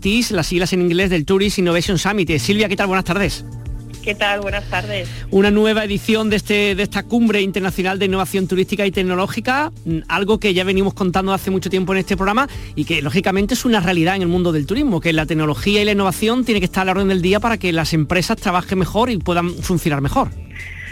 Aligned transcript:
TIS, 0.00 0.30
las 0.30 0.46
siglas 0.46 0.72
en 0.72 0.82
inglés 0.82 1.10
del 1.10 1.24
Tourist 1.24 1.58
Innovation 1.58 1.98
Summit. 1.98 2.38
Silvia, 2.38 2.68
¿qué 2.68 2.76
tal? 2.76 2.86
Buenas 2.86 3.04
tardes. 3.04 3.44
¿Qué 4.02 4.14
tal? 4.14 4.40
Buenas 4.40 4.64
tardes. 4.70 5.08
Una 5.30 5.50
nueva 5.50 5.84
edición 5.84 6.30
de, 6.30 6.36
este, 6.36 6.74
de 6.74 6.82
esta 6.82 7.02
cumbre 7.02 7.42
internacional 7.42 7.98
de 7.98 8.06
innovación 8.06 8.48
turística 8.48 8.86
y 8.86 8.90
tecnológica, 8.90 9.70
mm, 9.84 9.98
algo 10.08 10.40
que 10.40 10.54
ya 10.54 10.64
venimos 10.64 10.94
contando 10.94 11.32
hace 11.32 11.50
mucho 11.50 11.68
tiempo 11.68 11.92
en 11.92 11.98
este 11.98 12.16
programa 12.16 12.48
y 12.74 12.84
que 12.84 13.02
lógicamente 13.02 13.54
es 13.54 13.64
una 13.64 13.80
realidad 13.80 14.16
en 14.16 14.22
el 14.22 14.28
mundo 14.28 14.52
del 14.52 14.66
turismo, 14.66 15.00
que 15.00 15.12
la 15.12 15.26
tecnología 15.26 15.82
y 15.82 15.84
la 15.84 15.92
innovación 15.92 16.44
tiene 16.44 16.60
que 16.60 16.66
estar 16.66 16.82
a 16.82 16.84
la 16.86 16.92
orden 16.92 17.08
del 17.08 17.20
día 17.20 17.40
para 17.40 17.58
que 17.58 17.72
las 17.72 17.92
empresas 17.92 18.38
trabajen 18.38 18.78
mejor 18.78 19.10
y 19.10 19.18
puedan 19.18 19.50
funcionar 19.50 20.00
mejor. 20.00 20.30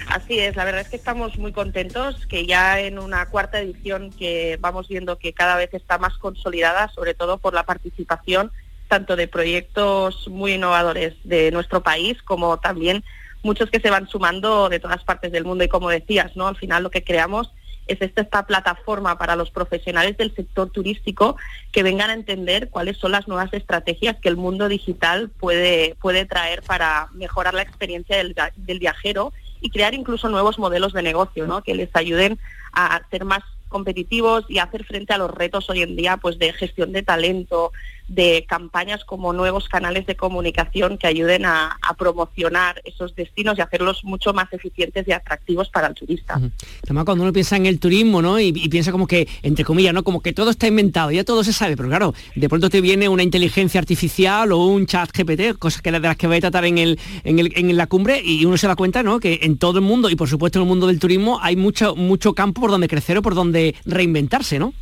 Así 0.09 0.39
es, 0.39 0.55
la 0.55 0.65
verdad 0.65 0.83
es 0.83 0.89
que 0.89 0.97
estamos 0.97 1.37
muy 1.39 1.53
contentos 1.53 2.27
que 2.27 2.47
ya 2.47 2.81
en 2.81 2.99
una 2.99 3.27
cuarta 3.27 3.61
edición 3.61 4.11
que 4.11 4.59
vamos 4.61 4.89
viendo 4.89 5.19
que 5.19 5.33
cada 5.33 5.57
vez 5.57 5.73
está 5.75 5.99
más 5.99 6.19
consolidada, 6.19 6.89
sobre 6.95 7.15
todo 7.15 7.39
por 7.39 7.55
la 7.55 7.65
participación 7.65 8.53
tanto 8.89 9.17
de 9.17 9.29
proyectos 9.29 10.29
muy 10.29 10.55
innovadores 10.55 11.15
de 11.25 11.51
nuestro 11.51 11.83
país 11.83 12.23
como 12.23 12.59
también 12.59 13.05
muchos 13.43 13.71
que 13.71 13.81
se 13.81 13.91
van 13.91 14.09
sumando 14.09 14.69
de 14.69 14.81
todas 14.81 15.05
partes 15.05 15.33
del 15.33 15.45
mundo 15.45 15.65
y 15.65 15.69
como 15.69 15.89
decías, 15.91 16.37
¿no? 16.37 16.49
Al 16.49 16.57
final 16.57 16.83
lo 16.83 16.91
que 16.91 17.05
creamos 17.05 17.53
es 17.87 18.03
esta, 18.03 18.23
esta 18.23 18.47
plataforma 18.47 19.17
para 19.17 19.37
los 19.37 19.51
profesionales 19.51 20.17
del 20.17 20.35
sector 20.35 20.71
turístico 20.71 21.37
que 21.73 21.83
vengan 21.83 22.11
a 22.11 22.15
entender 22.15 22.69
cuáles 22.69 22.97
son 22.97 23.13
las 23.13 23.29
nuevas 23.29 23.53
estrategias 23.53 24.17
que 24.21 24.29
el 24.29 24.37
mundo 24.37 24.69
digital 24.69 25.31
puede, 25.31 25.95
puede 26.01 26.27
traer 26.27 26.63
para 26.63 27.09
mejorar 27.13 27.55
la 27.55 27.63
experiencia 27.63 28.17
del, 28.17 28.35
del 28.57 28.79
viajero 28.79 29.33
y 29.61 29.71
crear 29.71 29.95
incluso 29.95 30.29
nuevos 30.29 30.59
modelos 30.59 30.93
de 30.93 31.03
negocio, 31.03 31.47
¿no? 31.47 31.63
Que 31.63 31.75
les 31.75 31.95
ayuden 31.95 32.39
a 32.73 33.01
ser 33.11 33.25
más 33.25 33.43
competitivos 33.69 34.45
y 34.49 34.59
hacer 34.59 34.85
frente 34.85 35.13
a 35.13 35.19
los 35.19 35.31
retos 35.31 35.69
hoy 35.71 35.83
en 35.83 35.97
día 35.97 36.17
pues 36.17 36.39
de 36.39 36.53
gestión 36.53 36.93
de 36.93 37.03
talento, 37.03 37.73
de 38.09 38.45
campañas 38.49 39.05
como 39.05 39.33
nuevos 39.33 39.69
canales 39.69 40.07
de 40.07 40.17
comunicación 40.17 40.99
que 40.99 41.07
ayuden 41.07 41.45
a, 41.45 41.79
promocionar 41.99 42.83
esos 42.85 43.15
destinos 43.15 43.57
y 43.57 43.63
hacerlos 43.63 44.05
mucho 44.05 44.35
más 44.35 44.53
eficientes 44.53 45.07
y 45.09 45.13
atractivos 45.13 45.71
para 45.71 45.87
el 45.89 45.95
turista. 45.95 46.39
Además, 46.85 47.05
cuando 47.05 47.25
uno 47.25 47.33
piensa 47.33 47.57
en 47.57 47.65
el 47.65 47.79
turismo, 47.79 48.21
¿no? 48.21 48.39
Y, 48.39 48.53
piensa 48.69 48.93
como 48.93 49.07
que, 49.07 49.27
entre 49.43 49.65
comillas, 49.65 49.95
¿no? 49.95 50.05
Como 50.05 50.21
que 50.21 50.33
todo 50.33 50.51
está 50.51 50.67
inventado, 50.67 51.11
ya 51.11 51.25
todo 51.25 51.43
se 51.43 51.53
sabe, 51.53 51.77
pero 51.77 51.89
claro, 51.89 52.15
de 52.35 52.49
pronto 52.49 52.69
te 52.69 52.81
viene 52.81 53.09
una 53.09 53.23
inteligencia 53.23 53.81
artificial 53.81 54.53
o 54.53 54.67
un 54.67 54.87
chat 54.87 55.11
GPT, 55.11 55.59
cosas 55.59 55.81
que 55.81 55.91
de 55.91 56.01
las 56.01 56.17
que 56.17 56.27
voy 56.27 56.37
a 56.37 56.41
tratar 56.41 56.65
en, 56.67 56.79
el, 56.79 56.99
en, 57.25 57.39
el, 57.39 57.53
en 57.57 57.77
la 57.77 57.87
cumbre, 57.87 58.21
y 58.23 58.45
uno 58.45 58.57
se 58.59 58.67
da 58.67 58.77
cuenta, 58.77 59.03
¿no? 59.03 59.21
Que 59.21 59.41
en 59.43 59.59
todo 59.59 59.79
el 59.79 59.85
mundo, 59.85 60.11
y 60.11 60.17
por 60.17 60.29
supuesto 60.29 60.59
en 60.59 60.65
el 60.65 60.69
mundo 60.69 60.87
del 60.87 60.99
turismo, 60.99 61.39
hay 61.41 61.57
mucho, 61.57 61.97
mucho 61.97 62.35
campo 62.35 62.61
por 62.61 62.71
donde 62.71 62.89
crecer 62.89 63.19
o 63.19 63.23
por 63.23 63.35
donde 63.35 63.75
reinventarse, 63.85 64.59
¿no? 64.59 64.75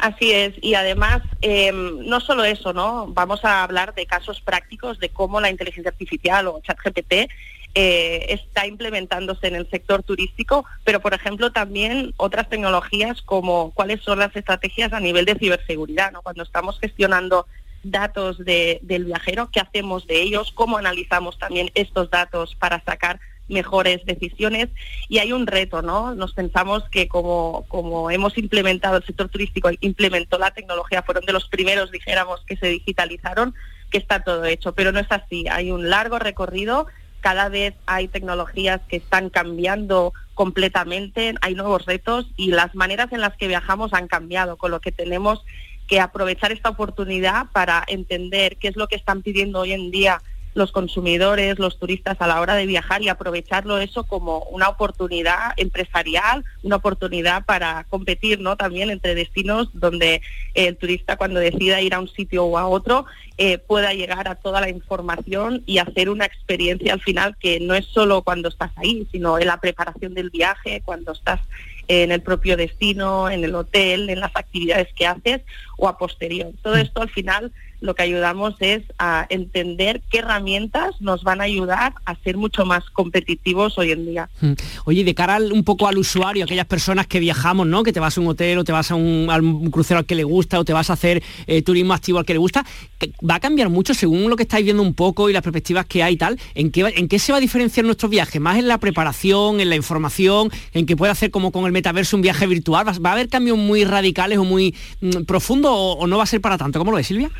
Así 0.00 0.32
es, 0.32 0.54
y 0.62 0.72
además 0.72 1.20
em, 1.42 2.06
no 2.06 2.20
solo 2.20 2.42
eso, 2.44 2.72
¿no? 2.72 3.06
Vamos 3.08 3.44
a 3.44 3.62
hablar 3.62 3.94
de 3.94 4.06
casos 4.06 4.40
prácticos 4.40 4.98
de 4.98 5.10
cómo 5.10 5.42
la 5.42 5.50
inteligencia 5.50 5.90
artificial 5.90 6.46
o 6.46 6.62
ChatGPT 6.62 7.30
eh, 7.74 8.26
está 8.30 8.66
implementándose 8.66 9.48
en 9.48 9.56
el 9.56 9.68
sector 9.68 10.02
turístico, 10.02 10.64
pero 10.84 11.00
por 11.00 11.12
ejemplo 11.12 11.52
también 11.52 12.14
otras 12.16 12.48
tecnologías 12.48 13.20
como 13.20 13.72
cuáles 13.72 14.00
son 14.00 14.20
las 14.20 14.34
estrategias 14.34 14.94
a 14.94 15.00
nivel 15.00 15.26
de 15.26 15.34
ciberseguridad, 15.34 16.12
¿no? 16.12 16.22
Cuando 16.22 16.44
estamos 16.44 16.80
gestionando 16.80 17.46
datos 17.82 18.38
del 18.38 19.04
viajero, 19.04 19.50
qué 19.52 19.60
hacemos 19.60 20.06
de 20.06 20.22
ellos, 20.22 20.50
cómo 20.54 20.78
analizamos 20.78 21.38
también 21.38 21.70
estos 21.74 22.10
datos 22.10 22.54
para 22.54 22.82
sacar 22.84 23.20
mejores 23.50 24.04
decisiones 24.06 24.68
y 25.08 25.18
hay 25.18 25.32
un 25.32 25.46
reto, 25.46 25.82
¿no? 25.82 26.14
Nos 26.14 26.32
pensamos 26.32 26.84
que 26.90 27.08
como, 27.08 27.64
como 27.68 28.10
hemos 28.10 28.38
implementado, 28.38 28.96
el 28.96 29.04
sector 29.04 29.28
turístico 29.28 29.70
implementó 29.80 30.38
la 30.38 30.52
tecnología, 30.52 31.02
fueron 31.02 31.24
de 31.24 31.32
los 31.32 31.48
primeros, 31.48 31.90
dijéramos, 31.90 32.40
que 32.46 32.56
se 32.56 32.68
digitalizaron, 32.68 33.54
que 33.90 33.98
está 33.98 34.22
todo 34.22 34.44
hecho, 34.44 34.72
pero 34.72 34.92
no 34.92 35.00
es 35.00 35.10
así, 35.10 35.46
hay 35.48 35.70
un 35.70 35.90
largo 35.90 36.18
recorrido, 36.18 36.86
cada 37.20 37.48
vez 37.48 37.74
hay 37.86 38.08
tecnologías 38.08 38.80
que 38.88 38.96
están 38.96 39.28
cambiando 39.28 40.14
completamente, 40.34 41.34
hay 41.42 41.54
nuevos 41.54 41.84
retos 41.84 42.26
y 42.36 42.50
las 42.50 42.74
maneras 42.74 43.12
en 43.12 43.20
las 43.20 43.36
que 43.36 43.48
viajamos 43.48 43.92
han 43.92 44.08
cambiado, 44.08 44.56
con 44.56 44.70
lo 44.70 44.80
que 44.80 44.92
tenemos 44.92 45.44
que 45.86 46.00
aprovechar 46.00 46.52
esta 46.52 46.70
oportunidad 46.70 47.46
para 47.52 47.84
entender 47.88 48.56
qué 48.56 48.68
es 48.68 48.76
lo 48.76 48.86
que 48.86 48.96
están 48.96 49.22
pidiendo 49.22 49.60
hoy 49.60 49.72
en 49.72 49.90
día 49.90 50.22
los 50.54 50.72
consumidores, 50.72 51.58
los 51.58 51.78
turistas 51.78 52.16
a 52.20 52.26
la 52.26 52.40
hora 52.40 52.54
de 52.54 52.66
viajar 52.66 53.02
y 53.02 53.08
aprovecharlo 53.08 53.78
eso 53.78 54.04
como 54.04 54.40
una 54.50 54.68
oportunidad 54.68 55.52
empresarial, 55.56 56.44
una 56.62 56.76
oportunidad 56.76 57.44
para 57.44 57.84
competir 57.88 58.40
¿no? 58.40 58.56
también 58.56 58.90
entre 58.90 59.14
destinos 59.14 59.68
donde 59.72 60.22
el 60.54 60.76
turista 60.76 61.16
cuando 61.16 61.40
decida 61.40 61.80
ir 61.80 61.94
a 61.94 62.00
un 62.00 62.08
sitio 62.08 62.44
o 62.44 62.58
a 62.58 62.66
otro 62.66 63.06
eh, 63.38 63.58
pueda 63.58 63.94
llegar 63.94 64.28
a 64.28 64.34
toda 64.34 64.60
la 64.60 64.68
información 64.68 65.62
y 65.66 65.78
hacer 65.78 66.10
una 66.10 66.26
experiencia 66.26 66.92
al 66.92 67.00
final 67.00 67.36
que 67.38 67.60
no 67.60 67.74
es 67.74 67.86
solo 67.86 68.22
cuando 68.22 68.48
estás 68.48 68.72
ahí, 68.76 69.06
sino 69.12 69.38
en 69.38 69.46
la 69.46 69.60
preparación 69.60 70.14
del 70.14 70.30
viaje, 70.30 70.82
cuando 70.84 71.12
estás 71.12 71.40
en 71.88 72.12
el 72.12 72.22
propio 72.22 72.56
destino, 72.56 73.30
en 73.30 73.42
el 73.42 73.54
hotel, 73.54 74.10
en 74.10 74.20
las 74.20 74.36
actividades 74.36 74.88
que 74.94 75.06
haces 75.06 75.42
o 75.76 75.88
a 75.88 75.98
posterior. 75.98 76.52
Todo 76.62 76.74
mm. 76.74 76.80
esto 76.80 77.02
al 77.02 77.10
final 77.10 77.52
lo 77.80 77.94
que 77.94 78.02
ayudamos 78.02 78.54
es 78.60 78.82
a 78.98 79.26
entender 79.28 80.02
qué 80.10 80.18
herramientas 80.18 81.00
nos 81.00 81.22
van 81.22 81.40
a 81.40 81.44
ayudar 81.44 81.94
a 82.04 82.14
ser 82.16 82.36
mucho 82.36 82.64
más 82.64 82.88
competitivos 82.90 83.78
hoy 83.78 83.92
en 83.92 84.06
día. 84.06 84.28
Mm. 84.40 84.52
Oye, 84.84 85.04
de 85.04 85.14
cara 85.14 85.38
un 85.38 85.64
poco 85.64 85.88
al 85.88 85.98
usuario, 85.98 86.44
aquellas 86.44 86.66
personas 86.66 87.06
que 87.06 87.20
viajamos, 87.20 87.66
¿no? 87.66 87.82
Que 87.82 87.92
te 87.92 88.00
vas 88.00 88.16
a 88.16 88.20
un 88.20 88.28
hotel 88.28 88.58
o 88.58 88.64
te 88.64 88.72
vas 88.72 88.90
a 88.90 88.94
un, 88.94 89.70
crucero 89.70 89.98
al 89.98 90.06
que 90.06 90.14
le 90.14 90.24
gusta 90.24 90.58
o 90.58 90.64
te 90.64 90.72
vas 90.72 90.90
a 90.90 90.94
hacer 90.94 91.22
eh, 91.46 91.62
turismo 91.62 91.94
activo 91.94 92.18
al 92.18 92.24
que 92.24 92.32
le 92.32 92.38
gusta, 92.38 92.64
¿va 93.28 93.36
a 93.36 93.40
cambiar 93.40 93.68
mucho 93.68 93.94
según 93.94 94.28
lo 94.28 94.36
que 94.36 94.42
estáis 94.42 94.64
viendo 94.64 94.82
un 94.82 94.94
poco 94.94 95.30
y 95.30 95.32
las 95.32 95.42
perspectivas 95.42 95.86
que 95.86 96.02
hay 96.02 96.14
y 96.14 96.16
tal? 96.16 96.38
¿En 96.54 96.70
qué, 96.70 96.92
¿En 96.96 97.08
qué 97.08 97.18
se 97.18 97.32
va 97.32 97.38
a 97.38 97.40
diferenciar 97.40 97.86
nuestro 97.86 98.08
viaje? 98.08 98.40
¿Más 98.40 98.58
en 98.58 98.68
la 98.68 98.78
preparación, 98.78 99.60
en 99.60 99.68
la 99.68 99.76
información, 99.76 100.50
en 100.72 100.86
que 100.86 100.96
puede 100.96 101.12
hacer 101.12 101.30
como 101.30 101.52
con 101.52 101.66
el 101.66 101.72
metaverso 101.72 102.16
un 102.16 102.22
viaje 102.22 102.46
virtual? 102.46 102.86
¿Va 103.04 103.10
a 103.10 103.12
haber 103.12 103.28
cambios 103.28 103.58
muy 103.58 103.84
radicales 103.84 104.38
o 104.38 104.44
muy 104.44 104.74
mm, 105.00 105.24
profundos 105.26 105.72
o, 105.72 106.06
no 106.06 106.16
va 106.16 106.24
a 106.24 106.26
ser 106.26 106.40
para 106.40 106.58
tanto? 106.58 106.78
¿Cómo 106.78 106.90
lo 106.90 106.96
ves, 106.96 107.06
Silvia? 107.06 107.30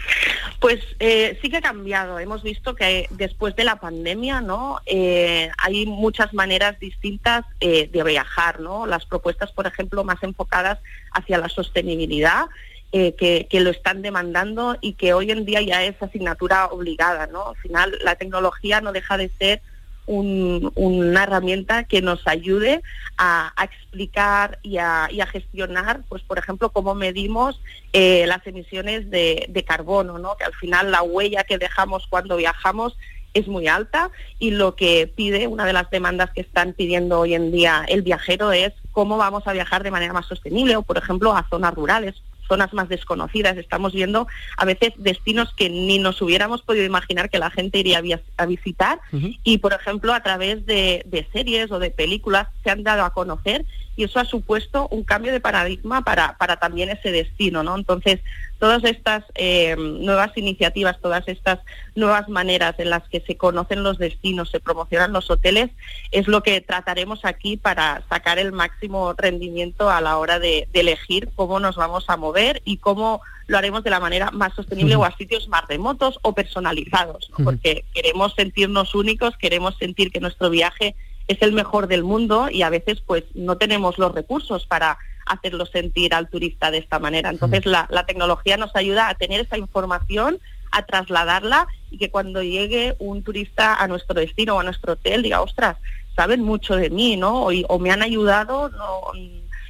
Pues 0.61 0.81
eh, 0.99 1.39
sí 1.41 1.49
que 1.49 1.59
ha 1.59 1.63
cambiado. 1.63 2.19
Hemos 2.19 2.43
visto 2.43 2.75
que 2.75 3.07
después 3.11 3.57
de 3.57 3.65
la 3.65 3.77
pandemia, 3.77 4.41
¿no? 4.41 4.81
Eh, 4.87 5.51
hay 5.59 5.87
muchas 5.87 6.35
maneras 6.35 6.79
distintas 6.79 7.45
eh, 7.61 7.89
de 7.91 8.05
viajar, 8.05 8.61
¿no? 8.61 8.87
Las 8.87 9.07
propuestas, 9.07 9.53
por 9.53 9.67
ejemplo, 9.67 10.05
más 10.05 10.23
enfocadas 10.23 10.79
hacia 11.13 11.39
la 11.39 11.49
sostenibilidad. 11.49 12.47
que, 12.93 13.47
que, 13.49 13.61
lo 13.61 13.71
están 13.71 14.03
demandando 14.03 14.77
y 14.81 14.95
que 14.95 15.15
hoy 15.15 15.31
en 15.31 15.45
día 15.45 15.63
ya 15.63 15.85
es 15.85 15.95
asignatura 16.03 16.67
obligada, 16.67 17.29
¿no? 17.29 17.51
Al 17.51 17.57
final 17.57 17.97
la 18.03 18.17
tecnología 18.17 18.81
no 18.81 18.91
deja 18.91 19.17
de 19.17 19.31
ser 19.39 19.63
una 20.11 21.23
herramienta 21.23 21.85
que 21.85 22.03
nos 22.03 22.27
ayude 22.27 22.83
a, 23.17 23.53
explicar 23.63 24.59
y 24.63 24.79
a, 24.79 25.09
gestionar, 25.31 26.03
pues 26.09 26.23
por 26.23 26.39
ejemplo, 26.39 26.71
cómo 26.71 26.95
medimos 26.95 27.61
eh, 27.93 28.25
las 28.27 28.45
emisiones 28.47 29.11
de, 29.11 29.65
carbono, 29.67 30.19
¿no? 30.19 30.37
que 30.37 30.45
al 30.45 30.55
final 30.55 30.91
la 30.91 31.03
huella 31.03 31.45
que 31.45 31.59
dejamos 31.59 32.07
cuando 32.09 32.37
viajamos 32.37 32.97
es 33.35 33.47
muy 33.47 33.69
alta 33.69 34.11
y 34.41 34.51
lo 34.51 34.75
que 34.75 35.07
pide, 35.07 35.47
una 35.47 35.65
de 35.65 35.73
las 35.73 35.89
demandas 35.91 36.31
que 36.31 36.41
están 36.41 36.73
pidiendo 36.73 37.21
hoy 37.21 37.35
en 37.35 37.53
día 37.53 37.85
el 37.87 38.03
viajero 38.03 38.51
es 38.51 38.73
cómo 38.91 39.17
vamos 39.17 39.47
a 39.47 39.53
viajar 39.53 39.85
de 39.85 39.93
manera 39.93 40.13
más 40.13 40.27
sostenible 40.27 40.75
o, 40.75 40.83
por 40.83 40.99
ejemplo, 40.99 41.37
a 41.37 41.47
zonas 41.49 41.75
rurales 41.75 42.21
zonas 42.51 42.75
más 42.75 42.89
desconocidas. 42.89 43.57
Estamos 43.57 43.93
viendo 43.93 44.27
a 44.57 44.65
veces 44.65 44.93
destinos 44.97 45.55
que 45.57 45.71
ni 45.71 46.01
nos 46.01 46.21
hubiéramos 46.21 46.63
podido 46.63 46.85
imaginar 46.85 47.31
que 47.31 47.39
la 47.39 47.51
gente 47.51 47.79
iría 47.79 48.03
a 48.37 48.47
visitar 48.47 49.01
y, 49.45 49.59
por 49.59 49.73
ejemplo, 49.73 50.13
a 50.13 50.21
través 50.21 50.67
de, 50.67 51.05
de 51.07 51.29
series 51.33 51.71
o 51.71 51.79
de 51.79 51.93
películas 51.93 52.49
se 52.65 52.71
han 52.71 52.83
dado 52.83 53.05
a 53.05 53.15
conocer 53.15 53.65
y 54.01 54.05
eso 54.05 54.19
ha 54.19 54.25
supuesto 54.25 54.89
un 54.91 55.05
cambio 55.05 55.31
de 55.31 55.41
paradigma 55.41 56.03
para, 56.03 56.39
para 56.39 56.57
también 56.57 56.89
ese 56.89 57.13
destino, 57.13 57.63
¿no? 57.63 57.77
Entonces, 57.77 58.21
todas 58.59 58.83
estas 58.85 59.25
eh, 59.35 59.77
nuevas 59.77 60.35
iniciativas, 60.39 60.99
todas 61.03 61.29
estas 61.29 61.59
nuevas 61.95 62.27
maneras 62.31 62.77
en 62.79 62.89
las 62.89 63.07
que 63.11 63.21
se 63.21 63.37
conocen 63.37 63.83
los 63.83 63.99
destinos, 63.99 64.49
se 64.49 64.59
promocionan 64.59 65.13
los 65.13 65.31
hoteles, 65.31 65.69
es 66.13 66.29
lo 66.29 66.43
que 66.43 66.63
trataremos 66.63 67.27
aquí 67.27 67.59
para 67.59 68.03
sacar 68.09 68.39
el 68.39 68.53
máximo 68.53 69.13
rendimiento 69.13 69.91
a 69.91 70.01
la 70.01 70.17
hora 70.17 70.39
de, 70.39 70.67
elegir 70.73 71.29
cómo 71.35 71.61
nos 71.61 71.77
vamos 71.77 72.07
a 72.09 72.17
mover 72.17 72.63
y 72.65 72.79
cómo 72.79 73.21
lo 73.49 73.59
haremos 73.59 73.85
de 73.85 73.91
la 73.91 74.01
manera 74.01 74.31
más 74.31 74.55
sostenible 74.55 74.97
o 74.97 75.05
a 75.05 75.15
sitios 75.15 75.47
más 75.49 75.69
remotos 75.69 76.19
o 76.23 76.35
personalizados, 76.35 77.31
porque 77.45 77.85
queremos 77.93 78.33
sentirnos 78.35 78.95
únicos, 78.95 79.37
queremos 79.37 79.77
sentir 79.77 80.11
que 80.11 80.21
nuestro 80.21 80.49
viaje 80.49 80.97
es 81.31 81.41
el 81.43 81.53
mejor 81.53 81.87
del 81.87 82.03
mundo 82.03 82.49
y 82.51 82.63
a 82.63 82.71
veces 82.71 83.01
pues 83.07 83.23
no 83.35 83.57
tenemos 83.57 83.99
los 83.99 84.13
recursos 84.13 84.67
para 84.67 84.99
hacerlo 85.27 85.65
sentir 85.65 86.13
al 86.13 86.29
turista 86.29 86.73
de 86.73 86.79
esta 86.79 86.99
manera. 86.99 87.31
Entonces 87.31 87.67
la, 87.67 87.87
tecnología 88.05 88.57
nos 88.57 88.75
ayuda 88.75 89.09
a 89.09 89.15
tener 89.15 89.41
esa 89.41 89.57
información, 89.57 90.41
a 90.73 90.85
trasladarla 90.87 91.69
y 91.89 91.99
que 91.99 92.11
cuando 92.11 92.43
llegue 92.43 92.97
un 92.99 93.23
turista 93.23 93.77
a 93.77 93.87
nuestro 93.87 94.17
destino 94.17 94.57
o 94.57 94.61
a 94.61 94.65
nuestro 94.65 94.95
hotel 94.95 95.23
diga, 95.23 95.41
ostras, 95.41 95.77
saben 96.17 96.43
mucho 96.43 96.75
de 96.75 96.91
mí, 96.91 97.17
¿no? 97.17 97.47
O, 97.47 97.79
me 97.79 97.93
han 97.93 98.03
ayudado 98.03 98.73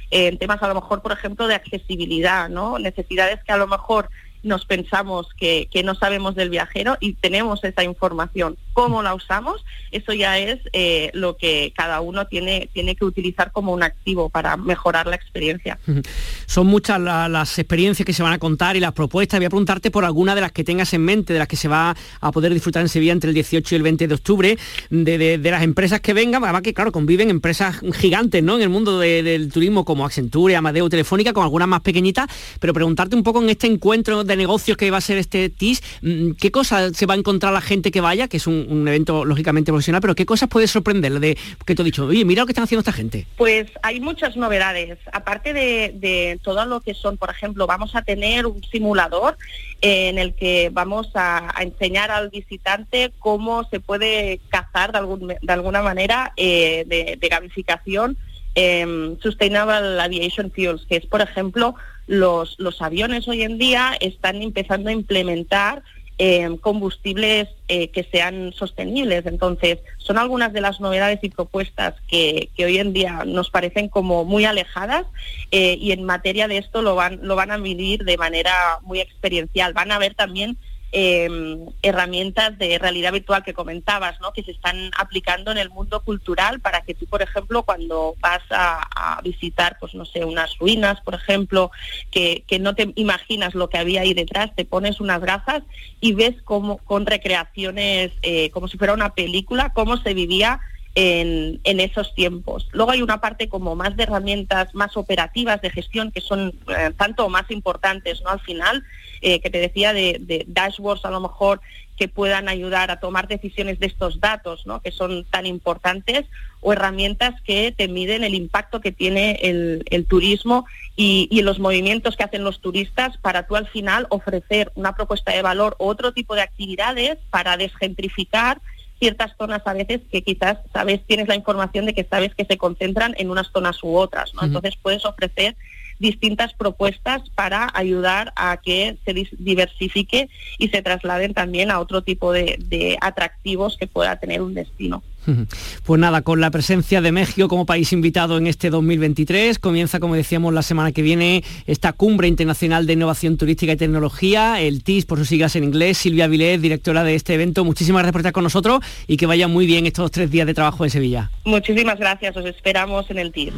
en 0.09 0.37
temas 0.39 0.63
a 0.63 0.67
lo 0.67 0.73
mejor, 0.73 1.03
por 1.03 1.11
ejemplo, 1.11 1.45
de 1.45 1.53
accesibilidad, 1.53 2.49
¿no? 2.49 2.79
Necesidades 2.79 3.43
que 3.43 3.51
a 3.51 3.57
lo 3.57 3.67
mejor 3.67 4.09
nos 4.43 4.65
pensamos 4.65 5.27
que, 5.37 5.67
no 5.83 5.95
sabemos 5.95 6.35
del 6.35 6.49
viajero 6.49 6.97
y 6.99 7.13
tenemos 7.13 7.63
esa 7.63 7.83
información. 7.83 8.57
¿Cómo 8.73 9.03
la 9.03 9.13
usamos? 9.13 9.63
Eso 9.91 10.13
ya 10.13 10.37
es 10.37 10.59
eh, 10.73 11.11
lo 11.13 11.35
que 11.37 11.73
cada 11.75 12.01
uno 12.01 12.25
tiene, 12.27 12.69
tiene 12.73 12.95
que 12.95 13.05
utilizar 13.05 13.51
como 13.51 13.73
un 13.73 13.83
activo 13.83 14.29
para 14.29 14.55
mejorar 14.57 15.07
la 15.07 15.15
experiencia. 15.15 15.79
Son 16.45 16.67
muchas 16.67 16.99
las 16.99 17.59
experiencias 17.59 18.05
que 18.05 18.13
se 18.13 18.23
van 18.23 18.33
a 18.33 18.39
contar 18.39 18.75
y 18.75 18.79
las 18.79 18.93
propuestas. 18.93 19.39
Voy 19.39 19.45
a 19.45 19.49
preguntarte 19.49 19.91
por 19.91 20.05
alguna 20.05 20.35
de 20.35 20.41
las 20.41 20.51
que 20.51 20.63
tengas 20.63 20.93
en 20.93 21.03
mente, 21.03 21.33
de 21.33 21.39
las 21.39 21.47
que 21.47 21.55
se 21.55 21.67
va 21.67 21.95
a 22.19 22.31
poder 22.31 22.53
disfrutar 22.53 22.81
en 22.81 22.89
Sevilla 22.89 23.11
entre 23.11 23.29
el 23.29 23.33
18 23.33 23.75
y 23.75 23.77
el 23.77 23.83
20 23.83 24.07
de 24.07 24.13
octubre, 24.13 24.57
de, 24.89 25.37
las 25.51 25.63
empresas 25.63 25.99
que 26.01 26.13
vengan, 26.13 26.43
además 26.43 26.61
que 26.61 26.73
claro, 26.73 26.91
conviven 26.91 27.29
empresas 27.29 27.81
gigantes 27.93 28.43
¿no? 28.43 28.55
en 28.55 28.61
el 28.61 28.69
mundo 28.69 28.99
del 28.99 29.51
turismo 29.51 29.85
como 29.85 30.05
Accenture, 30.05 30.55
Amadeo, 30.55 30.89
Telefónica, 30.89 31.33
con 31.33 31.43
algunas 31.43 31.67
más 31.67 31.81
pequeñitas, 31.81 32.27
pero 32.59 32.73
preguntarte 32.73 33.15
un 33.15 33.23
poco 33.23 33.41
en 33.41 33.49
este 33.49 33.67
encuentro 33.67 34.23
de 34.23 34.35
negocios 34.35 34.77
que 34.77 34.91
va 34.91 34.97
a 34.97 35.01
ser 35.01 35.17
este 35.17 35.49
TIS, 35.49 35.81
mm, 36.01 36.31
¿qué 36.31 36.51
cosas 36.51 36.95
se 36.95 37.05
va 37.05 37.15
a 37.15 37.17
encontrar 37.17 37.53
la 37.53 37.61
gente 37.61 37.91
que 37.91 38.01
vaya? 38.01 38.27
Que 38.27 38.37
es 38.37 38.47
un, 38.47 38.60
evento 38.87 39.25
lógicamente 39.25 39.71
profesional, 39.71 40.01
pero 40.01 40.15
¿qué 40.15 40.25
cosas 40.25 40.49
puede 40.49 40.67
sorprender 40.67 41.19
de 41.19 41.37
que 41.65 41.75
te 41.75 41.81
he 41.81 41.85
dicho, 41.85 42.05
oye, 42.05 42.25
mira 42.25 42.41
lo 42.41 42.45
que 42.45 42.51
están 42.51 42.63
haciendo 42.63 42.81
esta 42.81 42.91
gente? 42.91 43.27
Pues 43.37 43.67
hay 43.83 43.99
muchas 43.99 44.37
novedades. 44.37 44.97
Aparte 45.11 45.53
de, 45.53 46.39
todo 46.43 46.65
lo 46.65 46.81
que 46.81 46.93
son, 46.93 47.17
por 47.17 47.29
ejemplo, 47.29 47.67
vamos 47.67 47.95
a 47.95 48.01
tener 48.01 48.45
un 48.45 48.63
simulador 48.63 49.37
en 49.81 50.17
el 50.17 50.33
que 50.33 50.69
vamos 50.71 51.09
a, 51.15 51.53
enseñar 51.59 52.11
al 52.11 52.29
visitante 52.29 53.11
cómo 53.19 53.63
se 53.69 53.79
puede 53.79 54.39
cazar 54.49 54.91
de, 54.91 55.37
de 55.41 55.53
alguna 55.53 55.81
manera 55.81 56.33
eh, 56.37 56.83
de, 56.87 57.17
de 57.19 57.27
gamificación 57.29 58.17
eh, 58.55 59.15
Sustainable 59.21 60.01
Aviation 60.01 60.51
Fuels, 60.51 60.85
que 60.85 60.97
es, 60.97 61.05
por 61.05 61.21
ejemplo, 61.21 61.75
los, 62.07 62.55
los 62.59 62.81
aviones 62.81 63.27
hoy 63.27 63.43
en 63.43 63.57
día 63.57 63.95
están 63.99 64.41
empezando 64.41 64.89
a 64.89 64.93
implementar 64.93 65.83
em, 66.23 66.55
combustibles 66.55 67.49
eh, 67.67 67.87
que 67.87 68.03
sean 68.03 68.53
sostenibles. 68.53 69.25
Entonces, 69.25 69.79
son 69.97 70.19
algunas 70.19 70.53
de 70.53 70.61
las 70.61 70.79
novedades 70.79 71.17
y 71.23 71.29
propuestas 71.29 71.95
que, 72.07 72.49
que 72.55 72.65
hoy 72.65 72.77
en 72.77 72.93
día 72.93 73.23
nos 73.25 73.49
parecen 73.49 73.89
como 73.89 74.23
muy 74.23 74.45
alejadas 74.45 75.07
eh, 75.49 75.79
y 75.81 75.93
en 75.93 76.03
materia 76.03 76.47
de 76.47 76.59
esto 76.59 76.83
lo 76.83 76.93
van, 76.93 77.21
lo 77.23 77.35
van 77.35 77.49
a 77.49 77.57
medir 77.57 78.03
de 78.03 78.17
manera 78.17 78.53
muy 78.83 78.99
experiencial. 78.99 79.73
Van 79.73 79.91
a 79.91 79.97
ver 79.97 80.13
también 80.13 80.59
Em, 80.93 81.67
herramientas 81.81 82.57
de 82.57 82.77
realidad 82.77 83.13
virtual 83.13 83.45
que 83.45 83.53
comentabas, 83.53 84.19
¿no? 84.19 84.33
que 84.33 84.43
se 84.43 84.51
están 84.51 84.91
aplicando 84.97 85.49
en 85.49 85.57
el 85.57 85.69
mundo 85.69 86.01
cultural 86.03 86.59
para 86.59 86.81
que 86.81 86.93
tú, 86.93 87.05
por 87.05 87.21
ejemplo, 87.21 87.63
cuando 87.63 88.15
vas 88.19 88.41
a, 88.49 89.21
visitar, 89.23 89.77
pues 89.79 89.93
no 89.93 90.03
sé, 90.03 90.25
unas 90.25 90.57
ruinas, 90.57 90.99
por 91.01 91.13
ejemplo, 91.13 91.71
que, 92.09 92.43
no 92.59 92.75
te 92.75 92.91
imaginas 92.95 93.55
lo 93.55 93.69
que 93.69 93.77
había 93.77 94.01
ahí 94.01 94.13
detrás, 94.13 94.53
te 94.53 94.65
pones 94.65 94.99
unas 94.99 95.21
gafas 95.21 95.63
y 96.01 96.13
ves 96.13 96.35
cómo 96.43 96.77
con 96.79 97.05
recreaciones, 97.05 98.11
eh, 98.21 98.49
como 98.49 98.67
si 98.67 98.77
fuera 98.77 98.93
una 98.93 99.13
película, 99.13 99.71
cómo 99.73 99.95
se 99.97 100.13
vivía 100.13 100.59
en, 100.95 101.79
esos 101.79 102.13
tiempos. 102.15 102.67
Luego 102.71 102.91
hay 102.91 103.01
una 103.01 103.21
parte 103.21 103.49
como 103.49 103.75
más 103.75 103.95
de 103.95 104.03
herramientas 104.03 104.73
más 104.75 104.97
operativas 104.97 105.61
de 105.61 105.69
gestión 105.69 106.11
que 106.11 106.21
son 106.21 106.53
eh, 106.67 106.91
tanto 106.97 107.27
más 107.29 107.49
importantes, 107.49 108.21
¿no? 108.21 108.29
Al 108.29 108.41
final, 108.41 108.83
eh, 109.21 109.39
que 109.39 109.49
te 109.49 109.59
decía 109.59 109.93
de, 109.93 110.45
dashboards 110.47 111.05
a 111.05 111.11
lo 111.11 111.21
mejor 111.21 111.61
que 112.01 112.07
puedan 112.07 112.49
ayudar 112.49 112.89
a 112.89 112.99
tomar 112.99 113.27
decisiones 113.27 113.79
de 113.79 113.85
estos 113.85 114.19
datos, 114.19 114.65
¿no? 114.65 114.81
que 114.81 114.91
son 114.91 115.23
tan 115.25 115.45
importantes, 115.45 116.25
o 116.59 116.73
herramientas 116.73 117.39
que 117.43 117.71
te 117.71 117.87
miden 117.87 118.23
el 118.23 118.33
impacto 118.33 118.81
que 118.81 118.91
tiene 118.91 119.39
el, 119.43 120.05
turismo 120.07 120.65
y, 120.95 121.27
los 121.43 121.59
movimientos 121.59 122.17
que 122.17 122.23
hacen 122.23 122.43
los 122.43 122.59
turistas 122.59 123.17
para 123.17 123.45
tú 123.45 123.55
al 123.55 123.67
final 123.67 124.07
ofrecer 124.09 124.71
una 124.73 124.95
propuesta 124.95 125.31
de 125.31 125.43
valor 125.43 125.75
o 125.77 125.85
otro 125.85 126.11
tipo 126.11 126.33
de 126.33 126.41
actividades 126.41 127.19
para 127.29 127.55
desgentrificar 127.55 128.61
ciertas 129.01 129.31
zonas 129.35 129.63
a 129.65 129.73
veces 129.73 130.01
que 130.11 130.21
quizás 130.21 130.59
sabes, 130.71 131.01
tienes 131.07 131.27
la 131.27 131.35
información 131.35 131.87
de 131.87 131.95
que 131.95 132.03
sabes 132.03 132.35
que 132.35 132.45
se 132.45 132.59
concentran 132.59 133.15
en 133.17 133.31
unas 133.31 133.47
zonas 133.51 133.81
u 133.81 133.95
otras, 133.97 134.35
¿no? 134.35 134.43
Entonces 134.43 134.75
puedes 134.79 135.03
ofrecer 135.05 135.55
distintas 135.97 136.53
propuestas 136.53 137.27
para 137.31 137.67
ayudar 137.73 138.31
a 138.35 138.57
que 138.57 138.97
se 139.03 139.13
diversifique 139.39 140.29
y 140.59 140.67
se 140.69 140.83
trasladen 140.83 141.33
también 141.33 141.71
a 141.71 141.79
otro 141.79 142.03
tipo 142.03 142.31
de, 142.31 142.97
atractivos 143.01 143.75
que 143.75 143.87
pueda 143.87 144.19
tener 144.19 144.43
un 144.43 144.53
destino. 144.53 145.01
Pues 145.85 145.99
nada, 145.99 146.21
con 146.21 146.39
la 146.41 146.51
presencia 146.51 147.01
de 147.01 147.11
México 147.11 147.47
como 147.47 147.65
país 147.65 147.91
invitado 147.91 148.37
en 148.37 148.47
este 148.47 148.69
2023, 148.69 149.59
comienza, 149.59 149.99
como 149.99 150.15
decíamos, 150.15 150.53
la 150.53 150.61
semana 150.61 150.91
que 150.91 151.01
viene 151.01 151.43
esta 151.65 151.93
cumbre 151.93 152.27
internacional 152.27 152.85
de 152.85 152.93
innovación 152.93 153.37
turística 153.37 153.73
y 153.73 153.77
tecnología, 153.77 154.61
el 154.61 154.83
TIS 154.83 155.05
por 155.05 155.17
sus 155.17 155.27
siglas 155.27 155.55
en 155.55 155.63
inglés. 155.63 155.97
Silvia 155.97 156.27
Vilés, 156.27 156.61
directora 156.61 157.03
de 157.03 157.15
este 157.15 157.33
evento, 157.33 157.65
muchísimas 157.65 158.01
gracias 158.01 158.13
por 158.13 158.21
estar 158.21 158.33
con 158.33 158.43
nosotros 158.43 158.79
y 159.07 159.17
que 159.17 159.25
vaya 159.25 159.47
muy 159.47 159.65
bien 159.65 159.85
estos 159.85 160.11
tres 160.11 160.31
días 160.31 160.47
de 160.47 160.53
trabajo 160.53 160.83
en 160.83 160.89
Sevilla. 160.89 161.31
Muchísimas 161.45 161.99
gracias, 161.99 162.35
os 162.37 162.45
esperamos 162.45 163.09
en 163.09 163.19
el 163.19 163.31
TIS. 163.31 163.53